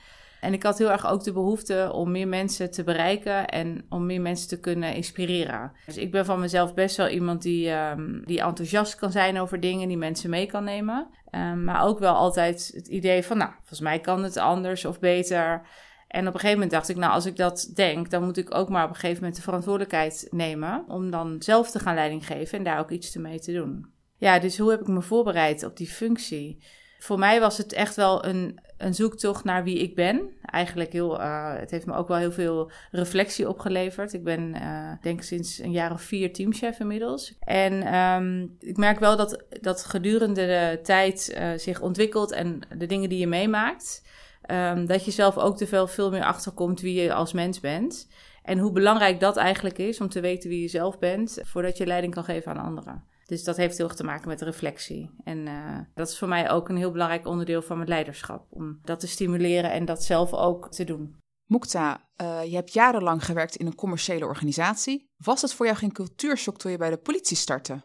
En 0.43 0.53
ik 0.53 0.63
had 0.63 0.79
heel 0.79 0.91
erg 0.91 1.07
ook 1.07 1.25
de 1.25 1.33
behoefte 1.33 1.91
om 1.93 2.11
meer 2.11 2.29
mensen 2.29 2.71
te 2.71 2.85
bereiken 2.85 3.49
en 3.49 3.85
om 3.89 4.07
meer 4.07 4.21
mensen 4.21 4.49
te 4.49 4.61
kunnen 4.61 4.95
inspireren. 4.95 5.73
Dus 5.87 5.97
ik 5.97 6.11
ben 6.11 6.25
van 6.25 6.41
mezelf 6.41 6.75
best 6.75 6.97
wel 6.97 7.09
iemand 7.09 7.43
die, 7.43 7.71
um, 7.71 8.23
die 8.25 8.41
enthousiast 8.41 8.95
kan 8.95 9.13
zijn 9.13 9.39
over 9.39 9.61
dingen, 9.61 9.89
die 9.89 9.97
mensen 9.97 10.31
mee 10.31 10.47
kan 10.47 10.65
nemen. 10.65 11.09
Um, 11.31 11.65
maar 11.65 11.85
ook 11.85 11.99
wel 11.99 12.15
altijd 12.15 12.71
het 12.75 12.87
idee 12.87 13.23
van, 13.23 13.37
nou, 13.37 13.51
volgens 13.59 13.81
mij 13.81 14.01
kan 14.01 14.23
het 14.23 14.37
anders 14.37 14.85
of 14.85 15.01
beter. 15.01 15.67
En 16.09 16.21
op 16.21 16.35
een 16.35 16.41
gegeven 16.41 16.53
moment 16.53 16.71
dacht 16.71 16.89
ik, 16.89 16.97
nou, 16.97 17.13
als 17.13 17.27
ik 17.27 17.37
dat 17.37 17.71
denk, 17.75 18.11
dan 18.11 18.25
moet 18.25 18.37
ik 18.37 18.55
ook 18.55 18.69
maar 18.69 18.85
op 18.85 18.91
een 18.91 18.95
gegeven 18.95 19.19
moment 19.19 19.37
de 19.37 19.43
verantwoordelijkheid 19.43 20.27
nemen 20.31 20.85
om 20.89 21.11
dan 21.11 21.37
zelf 21.39 21.71
te 21.71 21.79
gaan 21.79 21.95
leiding 21.95 22.27
geven 22.27 22.59
en 22.59 22.65
daar 22.65 22.79
ook 22.79 22.91
iets 22.91 23.17
mee 23.17 23.41
te 23.41 23.53
doen. 23.53 23.87
Ja, 24.17 24.39
dus 24.39 24.59
hoe 24.59 24.71
heb 24.71 24.81
ik 24.81 24.89
me 24.89 25.03
voorbereid 25.03 25.65
op 25.65 25.77
die 25.77 25.89
functie? 25.89 26.63
Voor 27.03 27.19
mij 27.19 27.41
was 27.41 27.59
het 27.59 27.73
echt 27.73 27.97
wel 27.97 28.25
een, 28.25 28.59
een 28.79 28.95
zoektocht 28.95 29.45
naar 29.45 29.65
wie 29.65 29.79
ik 29.79 29.95
ben. 29.95 30.33
Eigenlijk 30.43 30.93
heel, 30.93 31.21
uh, 31.21 31.55
het 31.55 31.71
heeft 31.71 31.87
me 31.87 31.95
ook 31.95 32.09
wel 32.09 32.17
heel 32.17 32.33
veel 32.33 32.71
reflectie 32.91 33.49
opgeleverd. 33.49 34.13
Ik 34.13 34.25
ben, 34.25 34.55
uh, 34.55 34.93
denk 35.01 35.23
sinds 35.23 35.59
een 35.59 35.71
jaar 35.71 35.93
of 35.93 36.03
vier 36.03 36.33
teamchef 36.33 36.81
inmiddels. 36.81 37.35
En 37.41 37.95
um, 37.95 38.57
ik 38.59 38.77
merk 38.77 38.99
wel 38.99 39.17
dat, 39.17 39.45
dat 39.61 39.85
gedurende 39.85 40.47
de 40.47 40.79
tijd 40.83 41.35
uh, 41.39 41.51
zich 41.57 41.81
ontwikkelt 41.81 42.33
en 42.33 42.61
de 42.77 42.87
dingen 42.87 43.09
die 43.09 43.19
je 43.19 43.27
meemaakt, 43.27 44.03
um, 44.51 44.87
dat 44.87 45.05
je 45.05 45.11
zelf 45.11 45.39
ook 45.39 45.57
te 45.57 45.67
veel, 45.67 45.87
veel 45.87 46.11
meer 46.11 46.25
achterkomt 46.25 46.81
wie 46.81 47.03
je 47.03 47.15
als 47.15 47.33
mens 47.33 47.61
bent. 47.61 48.09
En 48.43 48.59
hoe 48.59 48.73
belangrijk 48.73 49.21
dat 49.21 49.37
eigenlijk 49.37 49.79
is 49.79 50.01
om 50.01 50.09
te 50.09 50.21
weten 50.21 50.51
wie 50.51 50.61
je 50.61 50.69
zelf 50.69 50.99
bent, 50.99 51.39
voordat 51.43 51.77
je 51.77 51.87
leiding 51.87 52.15
kan 52.15 52.25
geven 52.25 52.53
aan 52.53 52.65
anderen. 52.65 53.11
Dus 53.33 53.45
dat 53.45 53.57
heeft 53.57 53.77
heel 53.77 53.87
erg 53.87 53.97
te 53.97 54.05
maken 54.05 54.29
met 54.29 54.41
reflectie. 54.41 55.11
En 55.25 55.47
uh, 55.47 55.79
dat 55.95 56.09
is 56.09 56.19
voor 56.19 56.29
mij 56.29 56.51
ook 56.51 56.69
een 56.69 56.77
heel 56.77 56.91
belangrijk 56.91 57.27
onderdeel 57.27 57.63
van 57.63 57.77
mijn 57.77 57.89
leiderschap. 57.89 58.47
Om 58.51 58.79
dat 58.83 59.01
te 59.01 59.07
stimuleren 59.07 59.71
en 59.71 59.85
dat 59.85 60.05
zelf 60.05 60.33
ook 60.33 60.71
te 60.71 60.85
doen. 60.85 61.17
Moekta, 61.47 62.09
uh, 62.23 62.45
je 62.45 62.55
hebt 62.55 62.73
jarenlang 62.73 63.25
gewerkt 63.25 63.57
in 63.57 63.67
een 63.67 63.75
commerciële 63.75 64.25
organisatie. 64.25 65.11
Was 65.17 65.43
het 65.43 65.55
voor 65.55 65.67
jou 65.67 65.79
geen 65.79 65.93
cultuurshock 65.93 66.59
toen 66.59 66.71
je 66.71 66.77
bij 66.77 66.91
de 66.91 66.97
politie 66.97 67.37
startte? 67.37 67.83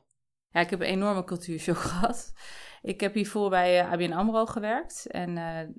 Ja, 0.50 0.60
ik 0.60 0.70
heb 0.70 0.80
een 0.80 0.86
enorme 0.86 1.24
cultuurshock 1.24 1.78
gehad. 1.92 2.32
Ik 2.82 3.00
heb 3.00 3.14
hiervoor 3.14 3.50
bij 3.50 3.84
uh, 3.84 3.92
ABN 3.92 4.12
AMRO 4.12 4.46
gewerkt. 4.46 5.06
En 5.08 5.34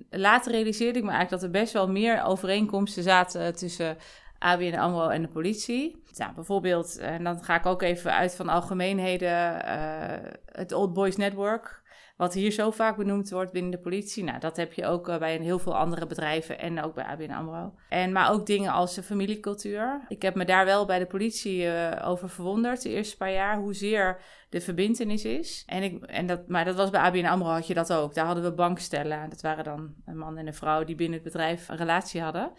later 0.09 0.51
realiseerde 0.51 0.99
ik 0.99 1.05
me 1.05 1.11
eigenlijk 1.11 1.41
dat 1.41 1.53
er 1.53 1.61
best 1.61 1.73
wel 1.73 1.89
meer 1.89 2.23
overeenkomsten 2.23 3.03
zaten 3.03 3.55
tussen 3.55 3.97
ABN 4.39 4.75
AMRO 4.75 5.09
en 5.09 5.21
de 5.21 5.27
politie. 5.27 6.03
Nou, 6.17 6.33
bijvoorbeeld, 6.33 6.97
en 6.97 7.23
dan 7.23 7.43
ga 7.43 7.55
ik 7.55 7.65
ook 7.65 7.81
even 7.81 8.13
uit 8.13 8.35
van 8.35 8.49
algemeenheden, 8.49 9.65
uh, 9.65 10.31
het 10.45 10.71
Old 10.71 10.93
Boys 10.93 11.15
Network 11.15 11.77
wat 12.19 12.33
hier 12.33 12.51
zo 12.51 12.71
vaak 12.71 12.97
benoemd 12.97 13.29
wordt 13.29 13.51
binnen 13.51 13.71
de 13.71 13.77
politie. 13.77 14.23
Nou, 14.23 14.39
dat 14.39 14.57
heb 14.57 14.73
je 14.73 14.85
ook 14.85 15.09
uh, 15.09 15.17
bij 15.17 15.37
heel 15.37 15.59
veel 15.59 15.77
andere 15.77 16.05
bedrijven 16.07 16.59
en 16.59 16.83
ook 16.83 16.93
bij 16.93 17.03
ABN 17.03 17.31
AMRO. 17.31 17.73
En, 17.89 18.11
maar 18.11 18.31
ook 18.31 18.45
dingen 18.45 18.71
als 18.71 18.95
de 18.95 19.03
familiecultuur. 19.03 20.01
Ik 20.07 20.21
heb 20.21 20.35
me 20.35 20.45
daar 20.45 20.65
wel 20.65 20.85
bij 20.85 20.99
de 20.99 21.05
politie 21.05 21.67
over 22.03 22.29
verwonderd 22.29 22.81
de 22.81 22.89
eerste 22.89 23.17
paar 23.17 23.31
jaar, 23.31 23.57
hoezeer 23.57 24.21
de 24.49 24.61
verbindenis 24.61 25.25
is. 25.25 25.63
En 25.67 25.83
ik, 25.83 26.03
en 26.03 26.27
dat, 26.27 26.47
maar 26.47 26.65
dat 26.65 26.75
was 26.75 26.89
bij 26.89 27.01
ABN 27.01 27.25
AMRO 27.25 27.49
had 27.49 27.67
je 27.67 27.73
dat 27.73 27.93
ook. 27.93 28.13
Daar 28.13 28.25
hadden 28.25 28.43
we 28.43 28.51
bankstellen. 28.51 29.29
Dat 29.29 29.41
waren 29.41 29.63
dan 29.63 29.93
een 30.05 30.17
man 30.17 30.37
en 30.37 30.47
een 30.47 30.53
vrouw 30.53 30.83
die 30.83 30.95
binnen 30.95 31.19
het 31.19 31.31
bedrijf 31.31 31.69
een 31.69 31.77
relatie 31.77 32.21
hadden. 32.21 32.51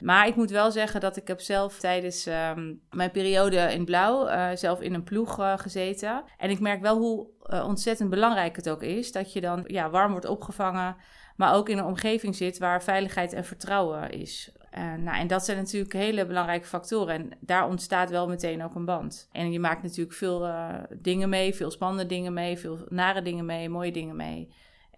Maar 0.00 0.26
ik 0.26 0.36
moet 0.36 0.50
wel 0.50 0.70
zeggen 0.70 1.00
dat 1.00 1.16
ik 1.16 1.28
heb 1.28 1.40
zelf 1.40 1.78
tijdens 1.78 2.26
um, 2.26 2.80
mijn 2.90 3.10
periode 3.10 3.56
in 3.56 3.84
Blauw 3.84 4.28
uh, 4.28 4.48
zelf 4.54 4.80
in 4.80 4.94
een 4.94 5.02
ploeg 5.02 5.40
uh, 5.40 5.58
gezeten. 5.58 6.24
En 6.36 6.50
ik 6.50 6.60
merk 6.60 6.80
wel 6.80 6.98
hoe 6.98 7.26
uh, 7.46 7.64
ontzettend 7.66 8.10
belangrijk 8.10 8.56
het 8.56 8.70
ook 8.70 8.82
is 8.82 9.12
dat 9.12 9.32
je 9.32 9.40
dan 9.40 9.64
ja, 9.66 9.90
warm 9.90 10.10
wordt 10.10 10.26
opgevangen, 10.26 10.96
maar 11.36 11.54
ook 11.54 11.68
in 11.68 11.78
een 11.78 11.84
omgeving 11.84 12.36
zit 12.36 12.58
waar 12.58 12.82
veiligheid 12.82 13.32
en 13.32 13.44
vertrouwen 13.44 14.10
is. 14.10 14.52
nou, 14.98 15.18
en 15.18 15.26
dat 15.26 15.44
zijn 15.44 15.56
natuurlijk 15.56 15.92
hele 15.92 16.26
belangrijke 16.26 16.66
factoren. 16.66 17.14
En 17.14 17.30
daar 17.40 17.68
ontstaat 17.68 18.10
wel 18.10 18.28
meteen 18.28 18.64
ook 18.64 18.74
een 18.74 18.84
band. 18.84 19.28
En 19.32 19.52
je 19.52 19.60
maakt 19.60 19.82
natuurlijk 19.82 20.16
veel 20.16 20.50
dingen 20.96 21.28
mee, 21.28 21.54
veel 21.54 21.70
spannende 21.70 22.06
dingen 22.06 22.32
mee, 22.32 22.58
veel 22.58 22.78
nare 22.88 23.22
dingen 23.22 23.46
mee, 23.46 23.68
mooie 23.68 23.92
dingen 23.92 24.16
mee 24.16 24.48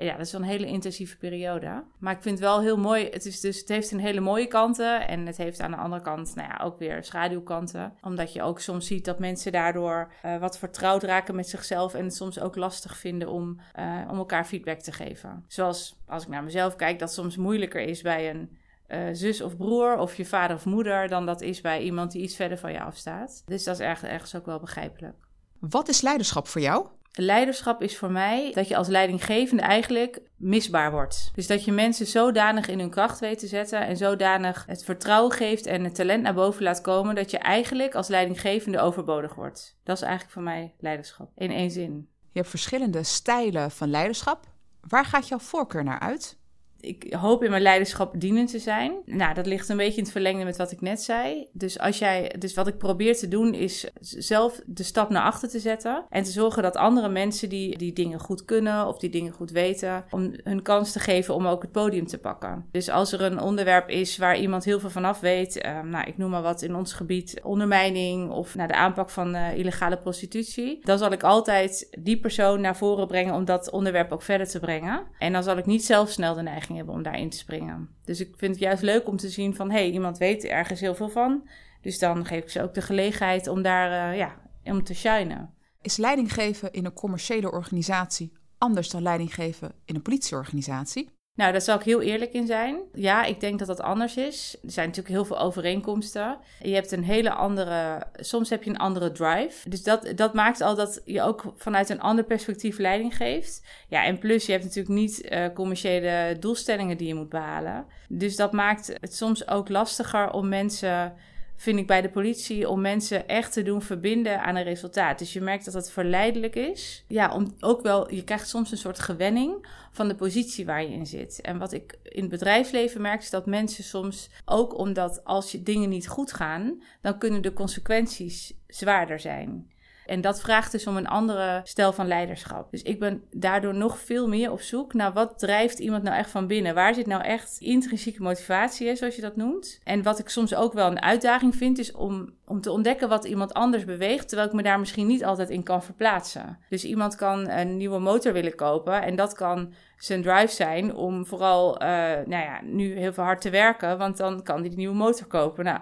ja, 0.04 0.16
dat 0.16 0.26
is 0.26 0.32
een 0.32 0.42
hele 0.42 0.66
intensieve 0.66 1.16
periode. 1.16 1.84
Maar 1.98 2.14
ik 2.14 2.22
vind 2.22 2.38
het 2.38 2.48
wel 2.48 2.60
heel 2.60 2.78
mooi. 2.78 3.08
Het, 3.10 3.26
is 3.26 3.40
dus, 3.40 3.58
het 3.58 3.68
heeft 3.68 3.90
een 3.90 4.00
hele 4.00 4.20
mooie 4.20 4.46
kanten. 4.46 5.08
En 5.08 5.26
het 5.26 5.36
heeft 5.36 5.60
aan 5.60 5.70
de 5.70 5.76
andere 5.76 6.02
kant 6.02 6.34
nou 6.34 6.48
ja, 6.48 6.64
ook 6.64 6.78
weer 6.78 7.04
schaduwkanten. 7.04 7.92
Omdat 8.02 8.32
je 8.32 8.42
ook 8.42 8.60
soms 8.60 8.86
ziet 8.86 9.04
dat 9.04 9.18
mensen 9.18 9.52
daardoor 9.52 10.12
uh, 10.24 10.38
wat 10.38 10.58
vertrouwd 10.58 11.02
raken 11.02 11.34
met 11.34 11.48
zichzelf. 11.48 11.94
En 11.94 12.10
soms 12.10 12.40
ook 12.40 12.56
lastig 12.56 12.96
vinden 12.96 13.28
om, 13.28 13.60
uh, 13.78 14.08
om 14.10 14.18
elkaar 14.18 14.44
feedback 14.44 14.78
te 14.78 14.92
geven. 14.92 15.44
Zoals 15.48 15.98
als 16.06 16.22
ik 16.22 16.28
naar 16.28 16.44
mezelf 16.44 16.76
kijk, 16.76 16.98
dat 16.98 17.12
soms 17.12 17.36
moeilijker 17.36 17.80
is 17.80 18.02
bij 18.02 18.30
een 18.30 18.58
uh, 18.88 19.08
zus 19.12 19.40
of 19.40 19.56
broer 19.56 19.98
of 19.98 20.16
je 20.16 20.24
vader 20.24 20.56
of 20.56 20.64
moeder 20.64 21.08
dan 21.08 21.26
dat 21.26 21.40
is 21.40 21.60
bij 21.60 21.82
iemand 21.82 22.12
die 22.12 22.22
iets 22.22 22.36
verder 22.36 22.58
van 22.58 22.72
je 22.72 22.80
afstaat. 22.80 23.42
Dus 23.46 23.64
dat 23.64 23.80
is 23.80 23.86
ergens 24.02 24.34
ook 24.34 24.46
wel 24.46 24.60
begrijpelijk. 24.60 25.16
Wat 25.58 25.88
is 25.88 26.00
leiderschap 26.00 26.46
voor 26.46 26.60
jou? 26.60 26.86
Leiderschap 27.12 27.82
is 27.82 27.96
voor 27.96 28.10
mij 28.10 28.52
dat 28.54 28.68
je 28.68 28.76
als 28.76 28.88
leidinggevende 28.88 29.62
eigenlijk 29.62 30.20
misbaar 30.36 30.90
wordt. 30.90 31.30
Dus 31.34 31.46
dat 31.46 31.64
je 31.64 31.72
mensen 31.72 32.06
zodanig 32.06 32.68
in 32.68 32.78
hun 32.78 32.90
kracht 32.90 33.20
weet 33.20 33.38
te 33.38 33.46
zetten 33.46 33.86
en 33.86 33.96
zodanig 33.96 34.64
het 34.66 34.84
vertrouwen 34.84 35.32
geeft 35.32 35.66
en 35.66 35.84
het 35.84 35.94
talent 35.94 36.22
naar 36.22 36.34
boven 36.34 36.62
laat 36.62 36.80
komen 36.80 37.14
dat 37.14 37.30
je 37.30 37.38
eigenlijk 37.38 37.94
als 37.94 38.08
leidinggevende 38.08 38.80
overbodig 38.80 39.34
wordt. 39.34 39.78
Dat 39.84 39.96
is 39.96 40.02
eigenlijk 40.02 40.32
voor 40.32 40.42
mij 40.42 40.74
leiderschap. 40.78 41.30
In 41.36 41.50
één 41.50 41.70
zin. 41.70 42.08
Je 42.32 42.38
hebt 42.38 42.50
verschillende 42.50 43.02
stijlen 43.02 43.70
van 43.70 43.90
leiderschap. 43.90 44.46
Waar 44.88 45.04
gaat 45.04 45.28
jouw 45.28 45.38
voorkeur 45.38 45.84
naar 45.84 46.00
uit? 46.00 46.39
Ik 46.80 47.14
hoop 47.14 47.44
in 47.44 47.50
mijn 47.50 47.62
leiderschap 47.62 48.20
dienend 48.20 48.50
te 48.50 48.58
zijn. 48.58 48.92
Nou, 49.04 49.34
dat 49.34 49.46
ligt 49.46 49.68
een 49.68 49.76
beetje 49.76 49.96
in 49.96 50.02
het 50.02 50.12
verlengde 50.12 50.44
met 50.44 50.56
wat 50.56 50.72
ik 50.72 50.80
net 50.80 51.02
zei. 51.02 51.48
Dus, 51.52 51.78
als 51.78 51.98
jij, 51.98 52.34
dus 52.38 52.54
wat 52.54 52.66
ik 52.66 52.78
probeer 52.78 53.16
te 53.16 53.28
doen 53.28 53.54
is 53.54 53.86
zelf 54.00 54.60
de 54.66 54.82
stap 54.82 55.10
naar 55.10 55.22
achter 55.22 55.48
te 55.48 55.58
zetten. 55.58 56.04
En 56.08 56.22
te 56.22 56.30
zorgen 56.30 56.62
dat 56.62 56.76
andere 56.76 57.08
mensen 57.08 57.48
die, 57.48 57.78
die 57.78 57.92
dingen 57.92 58.20
goed 58.20 58.44
kunnen 58.44 58.86
of 58.86 58.98
die 58.98 59.10
dingen 59.10 59.32
goed 59.32 59.50
weten, 59.50 60.04
om 60.10 60.32
hun 60.44 60.62
kans 60.62 60.92
te 60.92 61.00
geven 61.00 61.34
om 61.34 61.46
ook 61.46 61.62
het 61.62 61.72
podium 61.72 62.06
te 62.06 62.18
pakken. 62.18 62.66
Dus 62.70 62.90
als 62.90 63.12
er 63.12 63.22
een 63.22 63.40
onderwerp 63.40 63.88
is 63.88 64.16
waar 64.16 64.38
iemand 64.38 64.64
heel 64.64 64.80
veel 64.80 64.90
vanaf 64.90 65.20
weet, 65.20 65.64
uh, 65.64 65.80
nou, 65.80 66.06
ik 66.06 66.18
noem 66.18 66.30
maar 66.30 66.42
wat 66.42 66.62
in 66.62 66.74
ons 66.74 66.92
gebied, 66.92 67.40
ondermijning 67.42 68.30
of 68.30 68.54
naar 68.54 68.68
de 68.68 68.74
aanpak 68.74 69.10
van 69.10 69.34
uh, 69.34 69.56
illegale 69.56 69.98
prostitutie, 69.98 70.80
dan 70.82 70.98
zal 70.98 71.12
ik 71.12 71.22
altijd 71.22 71.96
die 71.98 72.20
persoon 72.20 72.60
naar 72.60 72.76
voren 72.76 73.06
brengen 73.06 73.34
om 73.34 73.44
dat 73.44 73.70
onderwerp 73.70 74.12
ook 74.12 74.22
verder 74.22 74.48
te 74.48 74.60
brengen. 74.60 75.06
En 75.18 75.32
dan 75.32 75.42
zal 75.42 75.56
ik 75.56 75.66
niet 75.66 75.84
zelf 75.84 76.10
snel 76.10 76.34
de 76.34 76.42
neiging 76.42 76.69
hebben 76.76 76.94
om 76.94 77.02
daarin 77.02 77.30
te 77.30 77.36
springen. 77.36 77.88
Dus 78.04 78.20
ik 78.20 78.34
vind 78.36 78.52
het 78.52 78.60
juist 78.60 78.82
leuk 78.82 79.08
om 79.08 79.16
te 79.16 79.28
zien 79.28 79.54
van... 79.54 79.70
hé, 79.70 79.78
hey, 79.78 79.90
iemand 79.90 80.18
weet 80.18 80.44
ergens 80.44 80.80
heel 80.80 80.94
veel 80.94 81.08
van. 81.08 81.48
Dus 81.80 81.98
dan 81.98 82.24
geef 82.26 82.42
ik 82.42 82.50
ze 82.50 82.62
ook 82.62 82.74
de 82.74 82.82
gelegenheid 82.82 83.46
om 83.46 83.62
daar 83.62 84.12
uh, 84.12 84.18
ja, 84.18 84.40
om 84.64 84.84
te 84.84 84.94
shinen. 84.94 85.54
Is 85.82 85.96
leidinggeven 85.96 86.72
in 86.72 86.84
een 86.84 86.92
commerciële 86.92 87.52
organisatie 87.52 88.32
anders 88.58 88.90
dan 88.90 89.02
leidinggeven 89.02 89.72
in 89.84 89.94
een 89.94 90.02
politieorganisatie? 90.02 91.10
Nou, 91.40 91.52
daar 91.52 91.60
zal 91.60 91.76
ik 91.76 91.84
heel 91.84 92.00
eerlijk 92.00 92.32
in 92.32 92.46
zijn. 92.46 92.80
Ja, 92.94 93.24
ik 93.24 93.40
denk 93.40 93.58
dat 93.58 93.68
dat 93.68 93.80
anders 93.80 94.16
is. 94.16 94.56
Er 94.62 94.70
zijn 94.70 94.86
natuurlijk 94.86 95.14
heel 95.14 95.24
veel 95.24 95.38
overeenkomsten. 95.38 96.38
Je 96.62 96.74
hebt 96.74 96.92
een 96.92 97.04
hele 97.04 97.30
andere, 97.30 98.02
soms 98.14 98.50
heb 98.50 98.62
je 98.62 98.70
een 98.70 98.78
andere 98.78 99.12
drive. 99.12 99.68
Dus 99.68 99.82
dat, 99.82 100.12
dat 100.14 100.34
maakt 100.34 100.60
al 100.60 100.74
dat 100.74 101.00
je 101.04 101.22
ook 101.22 101.52
vanuit 101.56 101.88
een 101.88 102.00
ander 102.00 102.24
perspectief 102.24 102.78
leiding 102.78 103.16
geeft. 103.16 103.62
Ja, 103.88 104.04
en 104.04 104.18
plus 104.18 104.46
je 104.46 104.52
hebt 104.52 104.64
natuurlijk 104.64 104.94
niet 104.94 105.32
uh, 105.32 105.46
commerciële 105.54 106.36
doelstellingen 106.40 106.96
die 106.96 107.08
je 107.08 107.14
moet 107.14 107.28
behalen. 107.28 107.86
Dus 108.08 108.36
dat 108.36 108.52
maakt 108.52 108.96
het 109.00 109.14
soms 109.14 109.48
ook 109.48 109.68
lastiger 109.68 110.30
om 110.30 110.48
mensen 110.48 111.14
vind 111.60 111.78
ik 111.78 111.86
bij 111.86 112.00
de 112.00 112.10
politie 112.10 112.68
om 112.68 112.80
mensen 112.80 113.28
echt 113.28 113.52
te 113.52 113.62
doen 113.62 113.82
verbinden 113.82 114.42
aan 114.42 114.56
een 114.56 114.62
resultaat. 114.62 115.18
Dus 115.18 115.32
je 115.32 115.40
merkt 115.40 115.64
dat 115.64 115.74
het 115.74 115.90
verleidelijk 115.90 116.56
is. 116.56 117.04
Ja, 117.08 117.34
om 117.34 117.54
ook 117.58 117.82
wel, 117.82 118.14
je 118.14 118.24
krijgt 118.24 118.48
soms 118.48 118.70
een 118.70 118.76
soort 118.76 118.98
gewenning 118.98 119.66
van 119.92 120.08
de 120.08 120.14
positie 120.14 120.66
waar 120.66 120.82
je 120.82 120.92
in 120.92 121.06
zit. 121.06 121.40
En 121.40 121.58
wat 121.58 121.72
ik 121.72 121.98
in 122.02 122.20
het 122.20 122.30
bedrijfsleven 122.30 123.00
merk, 123.00 123.20
is 123.22 123.30
dat 123.30 123.46
mensen 123.46 123.84
soms 123.84 124.30
ook 124.44 124.78
omdat 124.78 125.24
als 125.24 125.52
je 125.52 125.62
dingen 125.62 125.88
niet 125.88 126.08
goed 126.08 126.32
gaan, 126.32 126.82
dan 127.00 127.18
kunnen 127.18 127.42
de 127.42 127.52
consequenties 127.52 128.52
zwaarder 128.66 129.20
zijn. 129.20 129.70
En 130.10 130.20
dat 130.20 130.40
vraagt 130.40 130.72
dus 130.72 130.86
om 130.86 130.96
een 130.96 131.08
andere 131.08 131.60
stijl 131.64 131.92
van 131.92 132.06
leiderschap. 132.06 132.70
Dus 132.70 132.82
ik 132.82 132.98
ben 132.98 133.22
daardoor 133.30 133.74
nog 133.74 133.98
veel 133.98 134.28
meer 134.28 134.50
op 134.50 134.60
zoek 134.60 134.94
naar 134.94 135.12
wat 135.12 135.38
drijft 135.38 135.78
iemand 135.78 136.02
nou 136.02 136.16
echt 136.16 136.30
van 136.30 136.46
binnen? 136.46 136.74
Waar 136.74 136.94
zit 136.94 137.06
nou 137.06 137.22
echt 137.22 137.56
intrinsieke 137.58 138.22
motivatie, 138.22 138.96
zoals 138.96 139.16
je 139.16 139.22
dat 139.22 139.36
noemt? 139.36 139.80
En 139.84 140.02
wat 140.02 140.18
ik 140.18 140.28
soms 140.28 140.54
ook 140.54 140.72
wel 140.72 140.90
een 140.90 141.02
uitdaging 141.02 141.56
vind, 141.56 141.78
is 141.78 141.92
om, 141.92 142.32
om 142.46 142.60
te 142.60 142.70
ontdekken 142.70 143.08
wat 143.08 143.24
iemand 143.24 143.54
anders 143.54 143.84
beweegt, 143.84 144.28
terwijl 144.28 144.48
ik 144.48 144.54
me 144.54 144.62
daar 144.62 144.78
misschien 144.78 145.06
niet 145.06 145.24
altijd 145.24 145.50
in 145.50 145.62
kan 145.62 145.82
verplaatsen. 145.82 146.58
Dus 146.68 146.84
iemand 146.84 147.14
kan 147.14 147.48
een 147.48 147.76
nieuwe 147.76 147.98
motor 147.98 148.32
willen 148.32 148.54
kopen 148.54 149.02
en 149.02 149.16
dat 149.16 149.34
kan 149.34 149.72
zijn 149.96 150.22
drive 150.22 150.54
zijn 150.54 150.94
om 150.94 151.26
vooral, 151.26 151.82
uh, 151.82 151.88
nou 152.24 152.28
ja, 152.28 152.60
nu 152.62 152.98
heel 152.98 153.12
veel 153.12 153.24
hard 153.24 153.40
te 153.40 153.50
werken, 153.50 153.98
want 153.98 154.16
dan 154.16 154.42
kan 154.42 154.60
hij 154.60 154.68
die 154.68 154.78
nieuwe 154.78 154.94
motor 154.94 155.26
kopen. 155.26 155.64
Nou, 155.64 155.80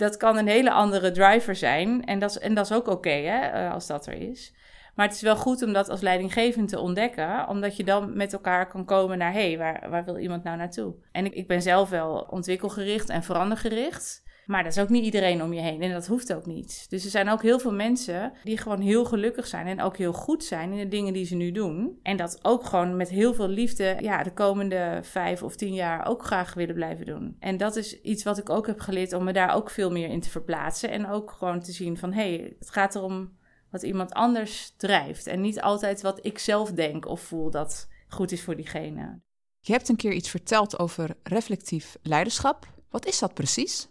dat 0.00 0.16
kan 0.16 0.36
een 0.36 0.48
hele 0.48 0.70
andere 0.70 1.10
driver 1.10 1.56
zijn. 1.56 2.04
En 2.04 2.18
dat 2.18 2.30
is, 2.30 2.38
en 2.38 2.54
dat 2.54 2.64
is 2.64 2.72
ook 2.72 2.86
oké, 2.86 2.90
okay, 2.90 3.52
uh, 3.52 3.72
als 3.72 3.86
dat 3.86 4.06
er 4.06 4.14
is. 4.14 4.54
Maar 4.94 5.06
het 5.06 5.14
is 5.14 5.22
wel 5.22 5.36
goed 5.36 5.62
om 5.62 5.72
dat 5.72 5.88
als 5.88 6.00
leidinggevend 6.00 6.68
te 6.68 6.78
ontdekken, 6.78 7.48
omdat 7.48 7.76
je 7.76 7.84
dan 7.84 8.16
met 8.16 8.32
elkaar 8.32 8.68
kan 8.68 8.84
komen 8.84 9.18
naar: 9.18 9.32
hé, 9.32 9.48
hey, 9.48 9.58
waar, 9.58 9.90
waar 9.90 10.04
wil 10.04 10.18
iemand 10.18 10.44
nou 10.44 10.56
naartoe? 10.56 10.94
En 11.12 11.24
ik, 11.24 11.34
ik 11.34 11.46
ben 11.46 11.62
zelf 11.62 11.88
wel 11.88 12.26
ontwikkelgericht 12.30 13.08
en 13.08 13.22
verandergericht. 13.22 14.22
Maar 14.46 14.62
dat 14.62 14.72
is 14.72 14.82
ook 14.82 14.88
niet 14.88 15.04
iedereen 15.04 15.42
om 15.42 15.52
je 15.52 15.60
heen 15.60 15.82
en 15.82 15.92
dat 15.92 16.06
hoeft 16.06 16.32
ook 16.32 16.46
niet. 16.46 16.86
Dus 16.88 17.04
er 17.04 17.10
zijn 17.10 17.28
ook 17.28 17.42
heel 17.42 17.58
veel 17.58 17.72
mensen 17.72 18.32
die 18.44 18.58
gewoon 18.58 18.80
heel 18.80 19.04
gelukkig 19.04 19.46
zijn 19.46 19.66
en 19.66 19.80
ook 19.80 19.96
heel 19.96 20.12
goed 20.12 20.44
zijn 20.44 20.72
in 20.72 20.78
de 20.78 20.88
dingen 20.88 21.12
die 21.12 21.24
ze 21.24 21.34
nu 21.34 21.52
doen. 21.52 21.98
En 22.02 22.16
dat 22.16 22.38
ook 22.42 22.64
gewoon 22.64 22.96
met 22.96 23.08
heel 23.08 23.34
veel 23.34 23.48
liefde 23.48 23.96
ja, 24.00 24.22
de 24.22 24.32
komende 24.32 25.00
vijf 25.02 25.42
of 25.42 25.56
tien 25.56 25.74
jaar 25.74 26.06
ook 26.06 26.24
graag 26.24 26.54
willen 26.54 26.74
blijven 26.74 27.06
doen. 27.06 27.36
En 27.38 27.56
dat 27.56 27.76
is 27.76 28.00
iets 28.00 28.22
wat 28.22 28.38
ik 28.38 28.50
ook 28.50 28.66
heb 28.66 28.80
geleerd 28.80 29.12
om 29.12 29.24
me 29.24 29.32
daar 29.32 29.54
ook 29.54 29.70
veel 29.70 29.90
meer 29.90 30.08
in 30.08 30.20
te 30.20 30.30
verplaatsen. 30.30 30.90
En 30.90 31.06
ook 31.06 31.30
gewoon 31.30 31.60
te 31.60 31.72
zien 31.72 31.96
van 31.96 32.12
hé, 32.12 32.36
hey, 32.36 32.56
het 32.58 32.70
gaat 32.70 32.94
erom 32.94 33.38
wat 33.70 33.82
iemand 33.82 34.12
anders 34.12 34.74
drijft. 34.76 35.26
En 35.26 35.40
niet 35.40 35.60
altijd 35.60 36.02
wat 36.02 36.18
ik 36.22 36.38
zelf 36.38 36.72
denk 36.72 37.06
of 37.06 37.20
voel 37.20 37.50
dat 37.50 37.88
goed 38.08 38.32
is 38.32 38.42
voor 38.42 38.56
diegene. 38.56 39.20
Je 39.60 39.72
hebt 39.72 39.88
een 39.88 39.96
keer 39.96 40.12
iets 40.12 40.30
verteld 40.30 40.78
over 40.78 41.16
reflectief 41.22 41.96
leiderschap. 42.02 42.66
Wat 42.90 43.06
is 43.06 43.18
dat 43.18 43.34
precies? 43.34 43.88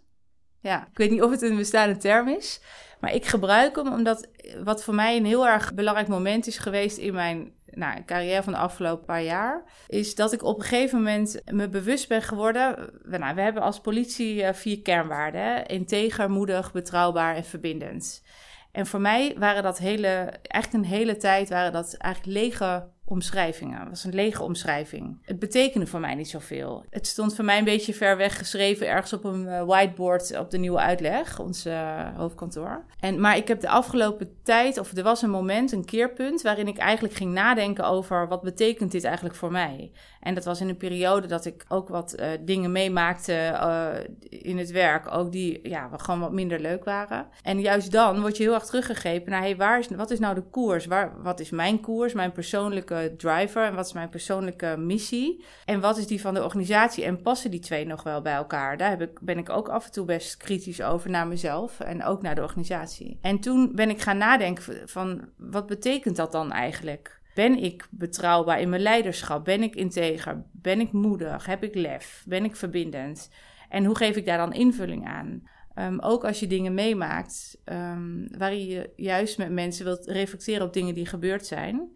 Ja, 0.62 0.88
ik 0.92 0.98
weet 0.98 1.10
niet 1.10 1.22
of 1.22 1.32
het 1.32 1.42
een 1.42 1.56
bestaande 1.56 1.98
term 1.98 2.28
is, 2.28 2.62
maar 3.00 3.14
ik 3.14 3.26
gebruik 3.26 3.76
hem 3.76 3.94
omdat 3.94 4.28
wat 4.64 4.84
voor 4.84 4.96
mij 4.96 5.18
een 5.18 5.26
heel 5.26 5.48
erg 5.48 5.74
belangrijk 5.74 6.08
moment 6.08 6.48
is 6.48 6.58
geweest 6.58 6.98
in 6.98 7.14
mijn 7.14 7.52
nou, 7.72 8.04
carrière 8.06 8.44
van 8.44 8.54
de 8.54 8.60
afgelopen 8.60 9.06
paar 9.06 9.24
jaar, 9.24 9.64
is 9.88 10.16
dat 10.16 10.34
ik 10.34 10.44
op 10.44 10.58
een 10.58 10.66
gegeven 10.66 10.98
moment 10.98 11.42
me 11.52 11.70
bewust 11.70 12.08
ben 12.08 12.22
geworden. 12.22 12.90
Nou, 13.04 13.36
we 13.36 13.42
hebben 13.42 13.64
als 13.64 13.80
politie 13.80 14.44
eh, 14.44 14.54
vier 14.54 14.82
kernwaarden: 14.82 15.66
integer, 15.66 16.30
moedig, 16.30 16.72
betrouwbaar 16.72 17.36
en 17.36 17.46
verbindend. 17.46 18.24
En 18.72 18.86
voor 18.86 19.02
mij 19.02 19.36
waren 19.38 19.64
dat 19.64 19.78
hele, 19.78 20.34
eigenlijk 20.42 20.84
een 20.84 20.92
hele 20.92 21.18
tijd, 21.18 21.50
waren 21.50 21.72
dat 21.72 21.94
eigenlijk 21.94 22.38
lege 22.38 22.88
omschrijvingen. 23.10 23.80
Het 23.80 23.90
was 23.90 24.04
een 24.04 24.14
lege 24.14 24.44
omschrijving. 24.44 25.18
Het 25.22 25.40
betekende 25.40 25.88
voor 25.88 26.00
mij 26.00 26.16
niet 26.16 26.30
zoveel. 26.30 26.86
Het 26.90 27.08
stond 27.08 27.36
voor 27.36 27.46
mij 27.46 27.58
een 27.58 27.64
beetje 27.64 27.94
ver 27.94 28.18
weg 28.18 28.38
geschreven 28.38 28.88
ergens 28.88 29.14
op 29.14 29.24
een 29.24 29.48
eh, 29.48 29.64
whiteboard 29.64 30.38
op 30.38 30.52
de 30.52 30.58
nieuwe 30.58 30.80
uitleg, 30.80 31.40
ons 31.40 31.66
uh, 31.66 32.16
hoofdkantoor. 32.16 32.86
En, 33.00 33.20
maar 33.20 33.38
ik 33.38 33.48
heb 33.48 33.62
de 33.62 33.70
afgelopen 33.70 34.36
tijd, 34.44 34.78
of 34.78 34.92
er 34.92 35.04
was 35.04 35.22
een 35.22 35.30
moment, 35.30 35.72
een 35.72 35.86
keerpunt, 35.86 36.42
waarin 36.42 36.68
ik 36.68 36.78
eigenlijk 36.78 37.14
ging 37.14 37.32
nadenken 37.34 37.86
over 37.86 38.28
wat 38.28 38.42
betekent 38.42 38.92
dit 38.92 39.04
eigenlijk 39.04 39.36
voor 39.36 39.52
mij. 39.52 39.92
En 40.20 40.34
dat 40.34 40.46
was 40.46 40.62
in 40.62 40.70
een 40.70 40.78
periode 40.78 41.28
dat 41.28 41.46
ik 41.46 41.66
ook 41.68 41.90
wat 41.90 42.16
uh, 42.20 42.28
dingen 42.42 42.72
meemaakte 42.72 43.58
in 44.30 44.58
het 44.58 44.72
werk, 44.72 45.12
ook 45.12 45.32
die 45.32 45.70
ja, 45.70 45.90
gewoon 45.98 46.20
wat 46.20 46.32
minder 46.32 46.60
leuk 46.60 46.84
waren. 46.84 47.28
En 47.42 47.60
juist 47.62 47.92
dan 47.92 48.22
word 48.22 48.38
je 48.38 48.44
heel 48.44 48.54
erg 48.54 48.66
teruggegrepen 48.66 49.32
naar, 49.32 49.42
hey, 49.42 49.56
waar 49.56 49.80
is, 49.80 49.88
wat 49.88 50.12
is 50.12 50.20
nou 50.20 50.36
de 50.36 50.42
koers? 50.42 50.86
Waar, 50.86 51.22
wat 51.22 51.40
is 51.40 51.50
mijn 51.50 51.80
koers, 51.80 52.14
mijn 52.14 52.32
persoonlijke 52.32 53.14
driver 53.18 53.64
en 53.64 53.76
wat 53.76 53.86
is 53.86 53.94
mijn 53.94 54.10
persoonlijke 54.10 54.76
missie 54.78 55.44
en 55.66 55.80
wat 55.80 55.98
is 55.98 56.08
die 56.08 56.22
van 56.22 56.34
de 56.34 56.44
organisatie 56.44 57.04
en 57.04 57.22
passen 57.22 57.52
die 57.52 57.60
twee 57.60 57.86
nog 57.86 58.04
wel 58.04 58.22
bij 58.22 58.34
elkaar? 58.34 58.78
Daar 58.78 58.90
heb 58.90 59.02
ik, 59.02 59.20
ben 59.22 59.38
ik 59.38 59.50
ook 59.50 59.70
af 59.70 59.86
en 59.86 59.92
toe 59.92 60.06
best 60.06 60.38
kritisch 60.38 60.82
over 60.82 61.10
naar 61.10 61.28
mezelf 61.28 61.80
en 61.80 62.04
ook 62.04 62.22
naar 62.22 62.36
de 62.36 62.42
organisatie. 62.42 63.18
En 63.22 63.40
toen 63.40 63.72
ben 63.76 63.90
ik 63.90 64.02
gaan 64.02 64.18
nadenken 64.18 64.90
van 64.90 65.30
wat 65.38 65.68
betekent 65.68 66.16
dat 66.16 66.32
dan 66.32 66.52
eigenlijk? 66.52 67.19
Ben 67.40 67.64
ik 67.64 67.88
betrouwbaar 67.90 68.62
in 68.62 68.70
mijn 68.70 68.82
leiderschap? 68.82 69.46
Ben 69.46 69.64
ik 69.64 69.76
integer? 69.76 70.44
Ben 70.52 70.80
ik 70.80 70.92
moedig? 70.92 71.46
Heb 71.46 71.64
ik 71.64 71.76
lef? 71.76 72.24
Ben 72.28 72.44
ik 72.44 72.56
verbindend? 72.56 73.30
En 73.70 73.86
hoe 73.86 73.96
geef 73.96 74.16
ik 74.16 74.26
daar 74.26 74.38
dan 74.38 74.54
invulling 74.54 75.08
aan? 75.08 75.48
Ehm, 75.74 76.00
ook 76.00 76.26
als 76.26 76.40
je 76.40 76.48
dingen 76.48 76.74
meemaakt, 76.74 77.58
um, 77.66 78.28
waarin 78.38 78.66
je 78.66 78.90
juist 78.96 79.38
met 79.38 79.52
mensen 79.52 79.86
wilt 79.86 80.08
reflecteren 80.08 80.66
op 80.66 80.74
dingen 80.74 80.94
die 80.94 81.06
gebeurd 81.06 81.46
zijn, 81.46 81.90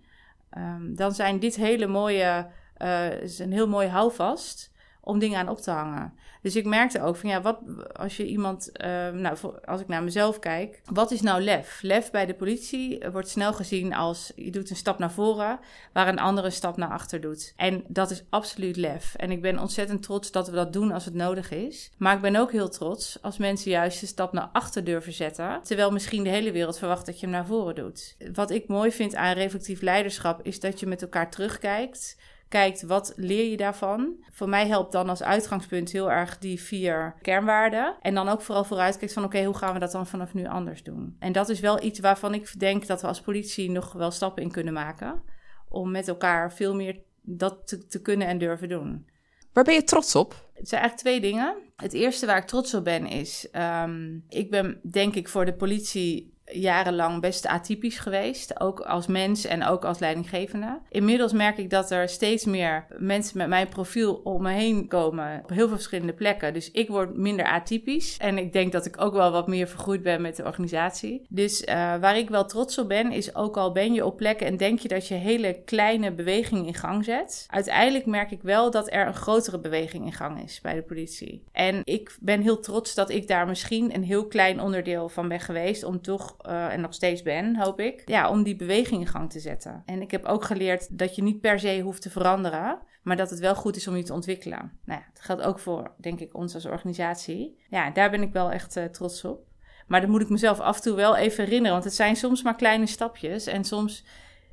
um, 0.58 0.96
dan 0.96 1.12
zijn 1.12 1.40
dit 1.40 1.56
hele 1.56 1.88
mooie, 1.88 2.48
uh, 2.78 3.22
is 3.22 3.40
een 3.40 3.52
heel 3.52 3.68
mooi 3.68 3.88
houvast 3.88 4.73
om 5.04 5.20
dingen 5.20 5.40
aan 5.40 5.50
op 5.50 5.60
te 5.60 5.72
hangen. 5.72 6.14
Dus 6.42 6.56
ik 6.56 6.66
merkte 6.66 7.02
ook 7.02 7.16
van 7.16 7.30
ja, 7.30 7.42
wat 7.42 7.60
als 7.94 8.18
je 8.18 8.26
iemand, 8.26 8.70
uh, 8.74 9.10
nou, 9.10 9.38
als 9.66 9.82
ik 9.82 9.88
naar 9.88 10.04
mezelf 10.04 10.40
kijk, 10.40 10.82
wat 10.86 11.12
is 11.12 11.22
nou 11.22 11.42
lef? 11.42 11.82
Lef 11.82 12.12
bij 12.12 12.26
de 12.26 12.34
politie 12.34 13.04
wordt 13.12 13.30
snel 13.30 13.54
gezien 13.54 13.94
als 13.94 14.32
je 14.36 14.52
doet 14.52 14.70
een 14.70 14.76
stap 14.76 15.00
naar 15.00 15.12
voren, 15.12 15.60
waar 15.94 16.08
een 16.08 16.20
andere 16.20 16.48
een 16.48 16.54
stap 16.54 16.78
naar 16.78 16.90
achter 16.90 17.22
doet. 17.22 17.54
En 17.56 17.84
dat 17.88 18.12
is 18.12 18.24
absoluut 18.30 18.76
lef. 18.76 19.16
En 19.16 19.32
ik 19.32 19.42
ben 19.42 19.60
ontzettend 19.60 20.04
trots 20.04 20.32
dat 20.32 20.48
we 20.48 20.56
dat 20.56 20.74
doen 20.74 20.92
als 20.92 21.06
het 21.06 21.14
nodig 21.14 21.52
is. 21.52 21.92
Maar 21.98 22.16
ik 22.16 22.22
ben 22.22 22.36
ook 22.36 22.52
heel 22.52 22.70
trots 22.70 23.18
als 23.22 23.38
mensen 23.38 23.72
juist 23.72 24.02
een 24.02 24.08
stap 24.08 24.34
naar 24.34 24.50
achter 24.52 24.84
durven 24.84 25.14
zetten, 25.14 25.60
terwijl 25.64 25.92
misschien 25.92 26.24
de 26.24 26.30
hele 26.30 26.52
wereld 26.52 26.78
verwacht 26.78 27.06
dat 27.06 27.20
je 27.20 27.26
hem 27.26 27.36
naar 27.36 27.46
voren 27.46 27.76
doet. 27.76 28.16
Wat 28.34 28.52
ik 28.52 28.68
mooi 28.68 28.92
vind 28.92 29.16
aan 29.16 29.34
reflectief 29.34 29.82
leiderschap 29.82 30.40
is 30.44 30.60
dat 30.60 30.80
je 30.80 30.86
met 30.86 31.02
elkaar 31.02 31.32
terugkijkt 31.32 32.18
kijkt 32.54 32.82
wat 32.82 33.14
leer 33.16 33.50
je 33.50 33.58
daarvan. 33.58 34.16
Voor 34.32 34.50
mij 34.50 34.68
helpt 34.68 34.92
dan 34.92 35.10
als 35.10 35.24
uitgangspunt 35.24 35.92
heel 35.92 36.12
erg 36.12 36.38
die 36.38 36.62
vier 36.62 37.16
kernwaarden. 37.22 37.96
En 38.02 38.14
dan 38.14 38.30
ook 38.30 38.42
vooral 38.42 38.64
vooruitkijkt 38.64 39.14
van 39.14 39.24
oké, 39.24 39.44
hoe 39.44 39.58
gaan 39.58 39.74
we 39.74 39.80
dat 39.80 39.92
dan 39.92 40.08
vanaf 40.08 40.34
nu 40.34 40.48
anders 40.48 40.84
doen? 40.84 41.16
En 41.20 41.32
dat 41.32 41.50
is 41.50 41.60
wel 41.60 41.84
iets 41.84 42.00
waarvan 42.00 42.34
ik 42.34 42.60
denk 42.60 42.88
dat 42.88 43.02
we 43.02 43.08
als 43.08 43.22
politie 43.22 43.72
nog 43.72 43.94
wel 43.94 44.12
stappen 44.12 44.44
in 44.44 44.52
kunnen 44.52 44.74
maken. 44.74 45.22
Om 45.70 45.92
met 45.92 46.08
elkaar 46.08 46.54
veel 46.54 46.76
meer 46.76 47.02
dat 47.22 47.68
te, 47.68 47.88
te 47.88 48.02
kunnen 48.02 48.28
en 48.28 48.38
durven 48.38 48.70
doen. 48.70 49.10
Waar 49.54 49.64
ben 49.64 49.74
je 49.74 49.84
trots 49.84 50.16
op? 50.16 50.50
Het 50.54 50.70
zijn 50.70 50.82
eigenlijk 50.82 51.10
twee 51.10 51.32
dingen. 51.32 51.56
Het 51.76 51.94
eerste 51.94 52.26
waar 52.26 52.38
ik 52.38 52.48
trots 52.48 52.74
op 52.74 52.84
ben 52.84 53.08
is, 53.08 53.48
um, 53.84 54.24
ik 54.30 54.50
ben 54.50 54.80
denk 54.92 55.16
ik 55.16 55.28
voor 55.28 55.46
de 55.46 55.54
politie 55.54 56.33
jarenlang 56.46 57.22
best 57.22 57.48
atypisch 57.48 58.00
geweest. 58.00 58.60
Ook 58.60 58.80
als 58.80 59.08
mens 59.08 59.46
en 59.46 59.64
ook 59.64 59.86
als 59.86 60.00
leidinggevende. 60.00 60.80
Inmiddels 60.90 61.34
merk 61.34 61.58
ik 61.58 61.70
dat 61.70 61.92
er 61.92 62.10
steeds 62.10 62.46
meer 62.46 62.86
mensen 62.98 63.38
met 63.38 63.48
mijn 63.48 63.70
profiel 63.70 64.22
om 64.24 64.42
me 64.42 64.52
heen 64.52 64.88
komen. 64.88 65.40
Op 65.44 65.50
heel 65.50 65.68
veel 65.68 65.76
verschillende 65.76 66.14
plekken. 66.14 66.54
Dus 66.54 66.72
ik 66.72 66.88
word 66.88 67.18
minder 67.18 67.46
atypisch. 67.46 68.18
En 68.18 68.38
ik 68.38 68.54
denk 68.54 68.72
dat 68.72 68.86
ik 68.86 69.02
ook 69.02 69.14
wel 69.14 69.32
wat 69.32 69.48
meer 69.48 69.68
vergroeid 69.68 70.04
ben 70.04 70.22
met 70.22 70.36
de 70.36 70.44
organisatie. 70.44 71.26
Dus 71.30 71.62
uh, 71.62 71.68
waar 71.76 72.18
ik 72.18 72.30
wel 72.30 72.46
trots 72.46 72.78
op 72.78 72.88
ben, 72.88 73.12
is 73.12 73.36
ook 73.36 73.58
al 73.58 73.72
ben 73.72 73.94
je 73.94 74.06
op 74.06 74.18
plekken 74.18 74.48
en 74.48 74.58
denk 74.58 74.80
je 74.80 74.88
dat 74.88 75.08
je 75.08 75.14
hele 75.14 75.62
kleine 75.66 76.12
beweging 76.12 76.68
in 76.68 76.74
gang 76.74 77.06
zet. 77.06 77.46
Uiteindelijk 77.50 78.06
merk 78.06 78.32
ik 78.32 78.42
wel 78.42 78.72
dat 78.72 78.92
er 78.92 79.08
een 79.08 79.14
grotere 79.14 79.60
beweging 79.60 80.06
in 80.06 80.14
gang 80.14 80.44
is 80.44 80.62
bij 80.62 80.74
de 80.74 80.82
politie. 80.82 81.44
En 81.52 81.82
ik 81.84 82.16
ben 82.20 82.42
heel 82.42 82.60
trots 82.60 82.96
dat 82.96 83.10
ik 83.10 83.28
daar 83.28 83.48
misschien 83.48 83.96
een 83.96 84.04
heel 84.04 84.28
klein 84.28 84.62
onderdeel 84.62 85.10
van 85.10 85.28
ben 85.28 85.40
geweest 85.40 85.84
om 85.84 86.02
toch 86.02 86.33
uh, 86.48 86.74
en 86.74 86.82
nog 86.82 86.94
steeds 86.94 87.22
ben, 87.22 87.56
hoop 87.58 87.80
ik, 87.80 88.02
ja, 88.06 88.30
om 88.30 88.44
die 88.44 88.56
beweging 88.56 89.02
in 89.02 89.08
gang 89.08 89.32
te 89.32 89.40
zetten. 89.40 89.84
En 89.86 90.02
ik 90.02 90.12
heb 90.12 90.26
ook 90.26 90.44
geleerd 90.44 90.98
dat 90.98 91.16
je 91.16 91.24
niet 91.24 91.42
per 91.42 91.60
se 91.60 91.80
hoeft 91.80 92.02
te 92.02 92.10
veranderen, 92.10 92.80
maar 93.02 93.18
dat 93.18 93.30
het 93.30 93.40
wel 93.40 93.56
goed 93.56 93.76
is 93.76 93.88
om 93.88 93.96
je 93.96 94.04
te 94.04 94.14
ontwikkelen. 94.14 94.72
Nou 94.86 95.00
ja, 95.00 95.06
dat 95.14 95.24
geldt 95.24 95.42
ook 95.42 95.60
voor, 95.60 95.92
denk 95.98 96.20
ik, 96.20 96.36
ons 96.36 96.54
als 96.54 96.66
organisatie. 96.66 97.60
Ja, 97.70 97.92
daar 97.92 98.10
ben 98.10 98.22
ik 98.22 98.34
wel 98.34 98.52
echt 98.52 98.78
uh, 98.78 98.84
trots 98.84 99.26
op. 99.26 99.46
Maar 99.88 100.02
dat 100.02 100.10
moet 100.10 100.22
ik 100.22 100.30
mezelf 100.30 100.60
af 100.60 100.76
en 100.76 100.82
toe 100.82 100.96
wel 100.96 101.16
even 101.16 101.44
herinneren, 101.44 101.72
want 101.72 101.84
het 101.84 101.94
zijn 101.94 102.16
soms 102.16 102.44
maar 102.44 102.56
kleine 102.56 102.88
stapjes 102.88 103.46
en 103.46 103.64
soms 103.64 104.06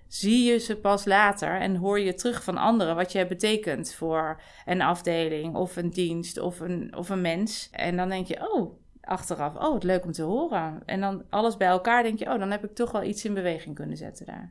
zie 0.08 0.44
je 0.50 0.58
ze 0.58 0.76
pas 0.76 1.04
later 1.04 1.60
en 1.60 1.76
hoor 1.76 2.00
je 2.00 2.14
terug 2.14 2.44
van 2.44 2.56
anderen 2.56 2.96
wat 2.96 3.12
je 3.12 3.26
betekent 3.26 3.94
voor 3.94 4.40
een 4.64 4.82
afdeling 4.82 5.54
of 5.54 5.76
een 5.76 5.90
dienst 5.90 6.38
of 6.38 6.60
een, 6.60 6.96
of 6.96 7.08
een 7.08 7.20
mens. 7.20 7.68
En 7.72 7.96
dan 7.96 8.08
denk 8.08 8.26
je, 8.26 8.52
oh, 8.52 8.78
achteraf, 9.00 9.54
oh, 9.54 9.72
wat 9.72 9.84
leuk 9.84 10.04
om 10.04 10.12
te 10.12 10.22
horen. 10.22 10.82
En 10.86 11.00
dan 11.00 11.22
alles 11.28 11.56
bij 11.56 11.68
elkaar 11.68 12.02
denk 12.02 12.18
je, 12.18 12.32
oh, 12.32 12.38
dan 12.38 12.50
heb 12.50 12.64
ik 12.64 12.74
toch 12.74 12.92
wel 12.92 13.02
iets 13.02 13.24
in 13.24 13.34
beweging 13.34 13.74
kunnen 13.74 13.96
zetten 13.96 14.26
daar. 14.26 14.50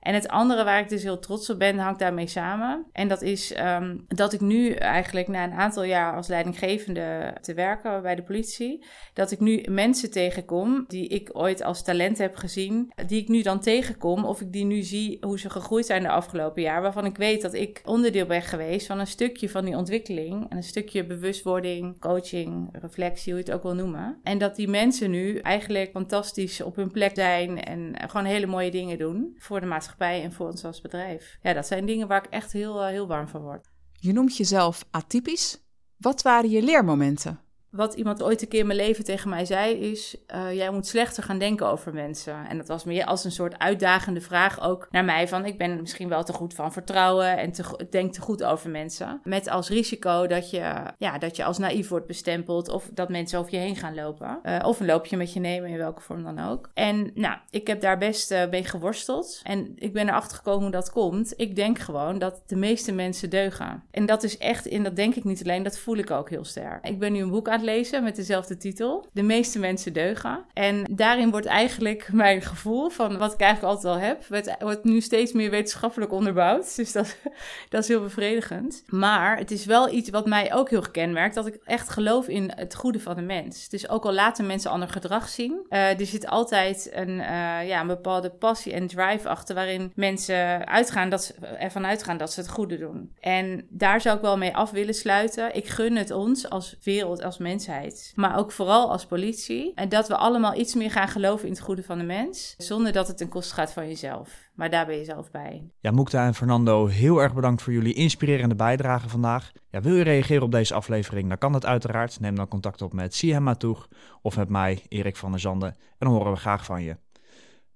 En 0.00 0.14
het 0.14 0.28
andere 0.28 0.64
waar 0.64 0.80
ik 0.80 0.88
dus 0.88 1.02
heel 1.02 1.18
trots 1.18 1.50
op 1.50 1.58
ben, 1.58 1.78
hangt 1.78 1.98
daarmee 1.98 2.26
samen. 2.26 2.86
En 2.92 3.08
dat 3.08 3.22
is 3.22 3.58
um, 3.58 4.04
dat 4.08 4.32
ik 4.32 4.40
nu 4.40 4.70
eigenlijk 4.70 5.28
na 5.28 5.44
een 5.44 5.52
aantal 5.52 5.82
jaar 5.82 6.14
als 6.14 6.28
leidinggevende 6.28 7.34
te 7.40 7.54
werken 7.54 8.02
bij 8.02 8.14
de 8.14 8.22
politie, 8.22 8.84
dat 9.14 9.30
ik 9.30 9.40
nu 9.40 9.64
mensen 9.68 10.10
tegenkom 10.10 10.84
die 10.88 11.08
ik 11.08 11.30
ooit 11.32 11.62
als 11.62 11.82
talent 11.82 12.18
heb 12.18 12.36
gezien, 12.36 12.92
die 13.06 13.22
ik 13.22 13.28
nu 13.28 13.42
dan 13.42 13.60
tegenkom 13.60 14.24
of 14.24 14.40
ik 14.40 14.52
die 14.52 14.64
nu 14.64 14.82
zie 14.82 15.18
hoe 15.20 15.38
ze 15.38 15.50
gegroeid 15.50 15.86
zijn 15.86 16.02
de 16.02 16.08
afgelopen 16.08 16.62
jaar, 16.62 16.82
waarvan 16.82 17.04
ik 17.04 17.16
weet 17.16 17.42
dat 17.42 17.54
ik 17.54 17.82
onderdeel 17.84 18.26
ben 18.26 18.42
geweest 18.42 18.86
van 18.86 18.98
een 18.98 19.06
stukje 19.06 19.48
van 19.48 19.64
die 19.64 19.76
ontwikkeling 19.76 20.50
en 20.50 20.56
een 20.56 20.62
stukje 20.62 21.06
bewustwording, 21.06 22.00
coaching, 22.00 22.68
reflectie, 22.80 23.32
hoe 23.32 23.42
je 23.42 23.46
het 23.46 23.56
ook 23.56 23.62
wil 23.62 23.74
noemen. 23.74 24.18
En 24.22 24.38
dat 24.38 24.56
die 24.56 24.68
mensen 24.68 25.10
nu 25.10 25.38
eigenlijk 25.38 25.90
fantastisch 25.90 26.60
op 26.60 26.76
hun 26.76 26.90
plek 26.90 27.14
zijn 27.14 27.62
en 27.62 27.94
gewoon 28.06 28.26
hele 28.26 28.46
mooie 28.46 28.70
dingen 28.70 28.98
doen 28.98 29.34
voor 29.38 29.60
de 29.60 29.66
maatschappij 29.66 29.85
en 29.98 30.32
voor 30.32 30.46
ons 30.46 30.64
als 30.64 30.80
bedrijf. 30.80 31.38
Ja, 31.42 31.52
dat 31.52 31.66
zijn 31.66 31.86
dingen 31.86 32.08
waar 32.08 32.24
ik 32.24 32.30
echt 32.30 32.52
heel, 32.52 32.82
eh, 32.82 32.88
heel 32.88 33.06
warm 33.06 33.28
van 33.28 33.42
word. 33.42 33.70
Je 33.92 34.12
noemt 34.12 34.36
jezelf 34.36 34.84
atypisch. 34.90 35.64
Wat 35.96 36.22
waren 36.22 36.50
je 36.50 36.62
leermomenten? 36.62 37.40
Wat 37.70 37.94
iemand 37.94 38.22
ooit 38.22 38.42
een 38.42 38.48
keer 38.48 38.60
in 38.60 38.66
mijn 38.66 38.78
leven 38.78 39.04
tegen 39.04 39.30
mij 39.30 39.44
zei 39.44 39.74
is: 39.74 40.16
uh, 40.34 40.52
jij 40.52 40.70
moet 40.70 40.86
slechter 40.86 41.22
gaan 41.22 41.38
denken 41.38 41.66
over 41.66 41.94
mensen. 41.94 42.46
En 42.48 42.56
dat 42.56 42.68
was 42.68 42.84
meer 42.84 43.04
als 43.04 43.24
een 43.24 43.32
soort 43.32 43.58
uitdagende 43.58 44.20
vraag 44.20 44.60
ook 44.60 44.88
naar 44.90 45.04
mij: 45.04 45.28
van 45.28 45.44
ik 45.44 45.58
ben 45.58 45.80
misschien 45.80 46.08
wel 46.08 46.24
te 46.24 46.32
goed 46.32 46.54
van 46.54 46.72
vertrouwen 46.72 47.38
en 47.38 47.52
te, 47.52 47.86
denk 47.90 48.12
te 48.12 48.20
goed 48.20 48.44
over 48.44 48.70
mensen. 48.70 49.20
Met 49.24 49.48
als 49.48 49.68
risico 49.68 50.26
dat 50.26 50.50
je, 50.50 50.72
ja, 50.98 51.18
dat 51.18 51.36
je 51.36 51.44
als 51.44 51.58
naïef 51.58 51.88
wordt 51.88 52.06
bestempeld 52.06 52.68
of 52.68 52.90
dat 52.94 53.08
mensen 53.08 53.38
over 53.38 53.54
je 53.54 53.58
heen 53.58 53.76
gaan 53.76 53.94
lopen. 53.94 54.40
Uh, 54.44 54.58
of 54.64 54.80
een 54.80 54.86
loopje 54.86 55.16
met 55.16 55.32
je 55.32 55.40
nemen, 55.40 55.70
in 55.70 55.76
welke 55.76 56.00
vorm 56.00 56.22
dan 56.22 56.38
ook. 56.38 56.70
En 56.74 57.10
nou, 57.14 57.38
ik 57.50 57.66
heb 57.66 57.80
daar 57.80 57.98
best 57.98 58.32
uh, 58.32 58.48
mee 58.50 58.64
geworsteld. 58.64 59.40
En 59.42 59.72
ik 59.76 59.92
ben 59.92 60.08
erachter 60.08 60.36
gekomen 60.36 60.62
hoe 60.62 60.70
dat 60.70 60.90
komt. 60.90 61.34
Ik 61.36 61.56
denk 61.56 61.78
gewoon 61.78 62.18
dat 62.18 62.42
de 62.46 62.56
meeste 62.56 62.92
mensen 62.92 63.30
deugen. 63.30 63.82
En 63.90 64.06
dat 64.06 64.22
is 64.22 64.38
echt, 64.38 64.68
en 64.68 64.82
dat 64.82 64.96
denk 64.96 65.14
ik 65.14 65.24
niet 65.24 65.42
alleen, 65.42 65.62
dat 65.62 65.78
voel 65.78 65.96
ik 65.96 66.10
ook 66.10 66.30
heel 66.30 66.44
sterk. 66.44 66.86
Ik 66.86 66.98
ben 66.98 67.12
nu 67.12 67.20
een 67.20 67.30
boek 67.30 67.48
aan 67.48 67.55
lezen 67.62 68.02
met 68.02 68.16
dezelfde 68.16 68.56
titel. 68.56 69.06
De 69.12 69.22
meeste 69.22 69.58
mensen 69.58 69.92
deugen. 69.92 70.44
En 70.52 70.84
daarin 70.90 71.30
wordt 71.30 71.46
eigenlijk 71.46 72.08
mijn 72.12 72.42
gevoel 72.42 72.88
van 72.88 73.18
wat 73.18 73.32
ik 73.32 73.40
eigenlijk 73.40 73.74
altijd 73.74 73.94
al 73.94 74.00
heb, 74.00 74.26
wordt, 74.28 74.56
wordt 74.58 74.84
nu 74.84 75.00
steeds 75.00 75.32
meer 75.32 75.50
wetenschappelijk 75.50 76.12
onderbouwd. 76.12 76.76
Dus 76.76 76.92
dat, 76.92 77.16
dat 77.68 77.82
is 77.82 77.88
heel 77.88 78.00
bevredigend. 78.00 78.82
Maar 78.86 79.38
het 79.38 79.50
is 79.50 79.64
wel 79.64 79.92
iets 79.92 80.10
wat 80.10 80.26
mij 80.26 80.54
ook 80.54 80.70
heel 80.70 80.82
gekenmerkt, 80.82 81.34
dat 81.34 81.46
ik 81.46 81.58
echt 81.64 81.88
geloof 81.88 82.28
in 82.28 82.52
het 82.54 82.74
goede 82.74 83.00
van 83.00 83.14
de 83.14 83.22
mens. 83.22 83.68
Dus 83.68 83.88
ook 83.88 84.04
al 84.04 84.12
laten 84.12 84.46
mensen 84.46 84.70
ander 84.70 84.88
gedrag 84.88 85.28
zien, 85.28 85.66
uh, 85.70 86.00
er 86.00 86.06
zit 86.06 86.26
altijd 86.26 86.90
een, 86.92 87.08
uh, 87.08 87.68
ja, 87.68 87.80
een 87.80 87.86
bepaalde 87.86 88.30
passie 88.30 88.72
en 88.72 88.86
drive 88.86 89.28
achter 89.28 89.54
waarin 89.54 89.92
mensen 89.94 90.66
uitgaan 90.66 91.08
dat 91.08 91.24
ze, 91.24 91.34
ervan 91.58 91.86
uitgaan 91.86 92.16
dat 92.16 92.32
ze 92.32 92.40
het 92.40 92.48
goede 92.48 92.78
doen. 92.78 93.12
En 93.20 93.66
daar 93.70 94.00
zou 94.00 94.16
ik 94.16 94.22
wel 94.22 94.36
mee 94.36 94.56
af 94.56 94.70
willen 94.70 94.94
sluiten. 94.94 95.54
Ik 95.54 95.66
gun 95.66 95.96
het 95.96 96.10
ons 96.10 96.50
als 96.50 96.76
wereld, 96.82 97.22
als 97.22 97.38
mensheid. 97.46 98.12
Maar 98.14 98.38
ook 98.38 98.52
vooral 98.52 98.90
als 98.90 99.06
politie. 99.06 99.72
En 99.74 99.88
dat 99.88 100.08
we 100.08 100.16
allemaal 100.16 100.54
iets 100.54 100.74
meer 100.74 100.90
gaan 100.90 101.08
geloven 101.08 101.46
in 101.46 101.52
het 101.52 101.62
goede 101.62 101.82
van 101.82 101.98
de 101.98 102.04
mens. 102.04 102.54
Zonder 102.58 102.92
dat 102.92 103.08
het 103.08 103.16
ten 103.16 103.28
koste 103.28 103.54
gaat 103.54 103.72
van 103.72 103.86
jezelf. 103.86 104.50
Maar 104.54 104.70
daar 104.70 104.86
ben 104.86 104.96
je 104.96 105.04
zelf 105.04 105.30
bij. 105.30 105.70
Ja, 105.80 105.90
Moekta 105.90 106.26
en 106.26 106.34
Fernando, 106.34 106.86
heel 106.86 107.22
erg 107.22 107.34
bedankt 107.34 107.62
voor 107.62 107.72
jullie 107.72 107.94
inspirerende 107.94 108.54
bijdrage 108.54 109.08
vandaag. 109.08 109.52
Ja, 109.70 109.80
wil 109.80 109.94
je 109.94 110.02
reageren 110.02 110.42
op 110.42 110.50
deze 110.50 110.74
aflevering? 110.74 111.28
Dan 111.28 111.38
kan 111.38 111.52
dat 111.52 111.66
uiteraard. 111.66 112.20
Neem 112.20 112.34
dan 112.34 112.48
contact 112.48 112.82
op 112.82 112.92
met 112.92 113.14
Sihem 113.14 113.42
Matoeg 113.42 113.88
of 114.22 114.36
met 114.36 114.48
mij, 114.48 114.82
Erik 114.88 115.16
van 115.16 115.30
der 115.30 115.40
Zanden. 115.40 115.68
En 115.68 115.76
dan 115.98 116.12
horen 116.12 116.32
we 116.32 116.38
graag 116.38 116.64
van 116.64 116.82
je. 116.82 116.96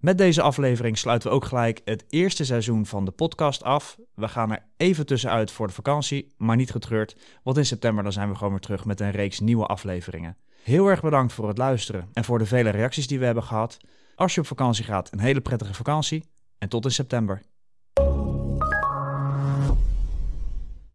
Met 0.00 0.18
deze 0.18 0.42
aflevering 0.42 0.98
sluiten 0.98 1.28
we 1.28 1.34
ook 1.34 1.44
gelijk 1.44 1.80
het 1.84 2.04
eerste 2.08 2.44
seizoen 2.44 2.86
van 2.86 3.04
de 3.04 3.10
podcast 3.10 3.62
af. 3.62 3.98
We 4.14 4.28
gaan 4.28 4.52
er 4.52 4.66
even 4.76 5.06
tussenuit 5.06 5.50
voor 5.50 5.66
de 5.66 5.72
vakantie, 5.72 6.34
maar 6.36 6.56
niet 6.56 6.70
getreurd, 6.70 7.16
want 7.42 7.56
in 7.56 7.66
september 7.66 8.02
dan 8.02 8.12
zijn 8.12 8.28
we 8.28 8.34
gewoon 8.34 8.52
weer 8.52 8.60
terug 8.60 8.84
met 8.84 9.00
een 9.00 9.10
reeks 9.10 9.40
nieuwe 9.40 9.66
afleveringen. 9.66 10.36
Heel 10.62 10.86
erg 10.86 11.00
bedankt 11.00 11.32
voor 11.32 11.48
het 11.48 11.58
luisteren 11.58 12.08
en 12.12 12.24
voor 12.24 12.38
de 12.38 12.46
vele 12.46 12.70
reacties 12.70 13.06
die 13.06 13.18
we 13.18 13.24
hebben 13.24 13.42
gehad. 13.42 13.76
Als 14.14 14.34
je 14.34 14.40
op 14.40 14.46
vakantie 14.46 14.84
gaat, 14.84 15.12
een 15.12 15.20
hele 15.20 15.40
prettige 15.40 15.74
vakantie 15.74 16.24
en 16.58 16.68
tot 16.68 16.84
in 16.84 16.90
september. 16.90 17.42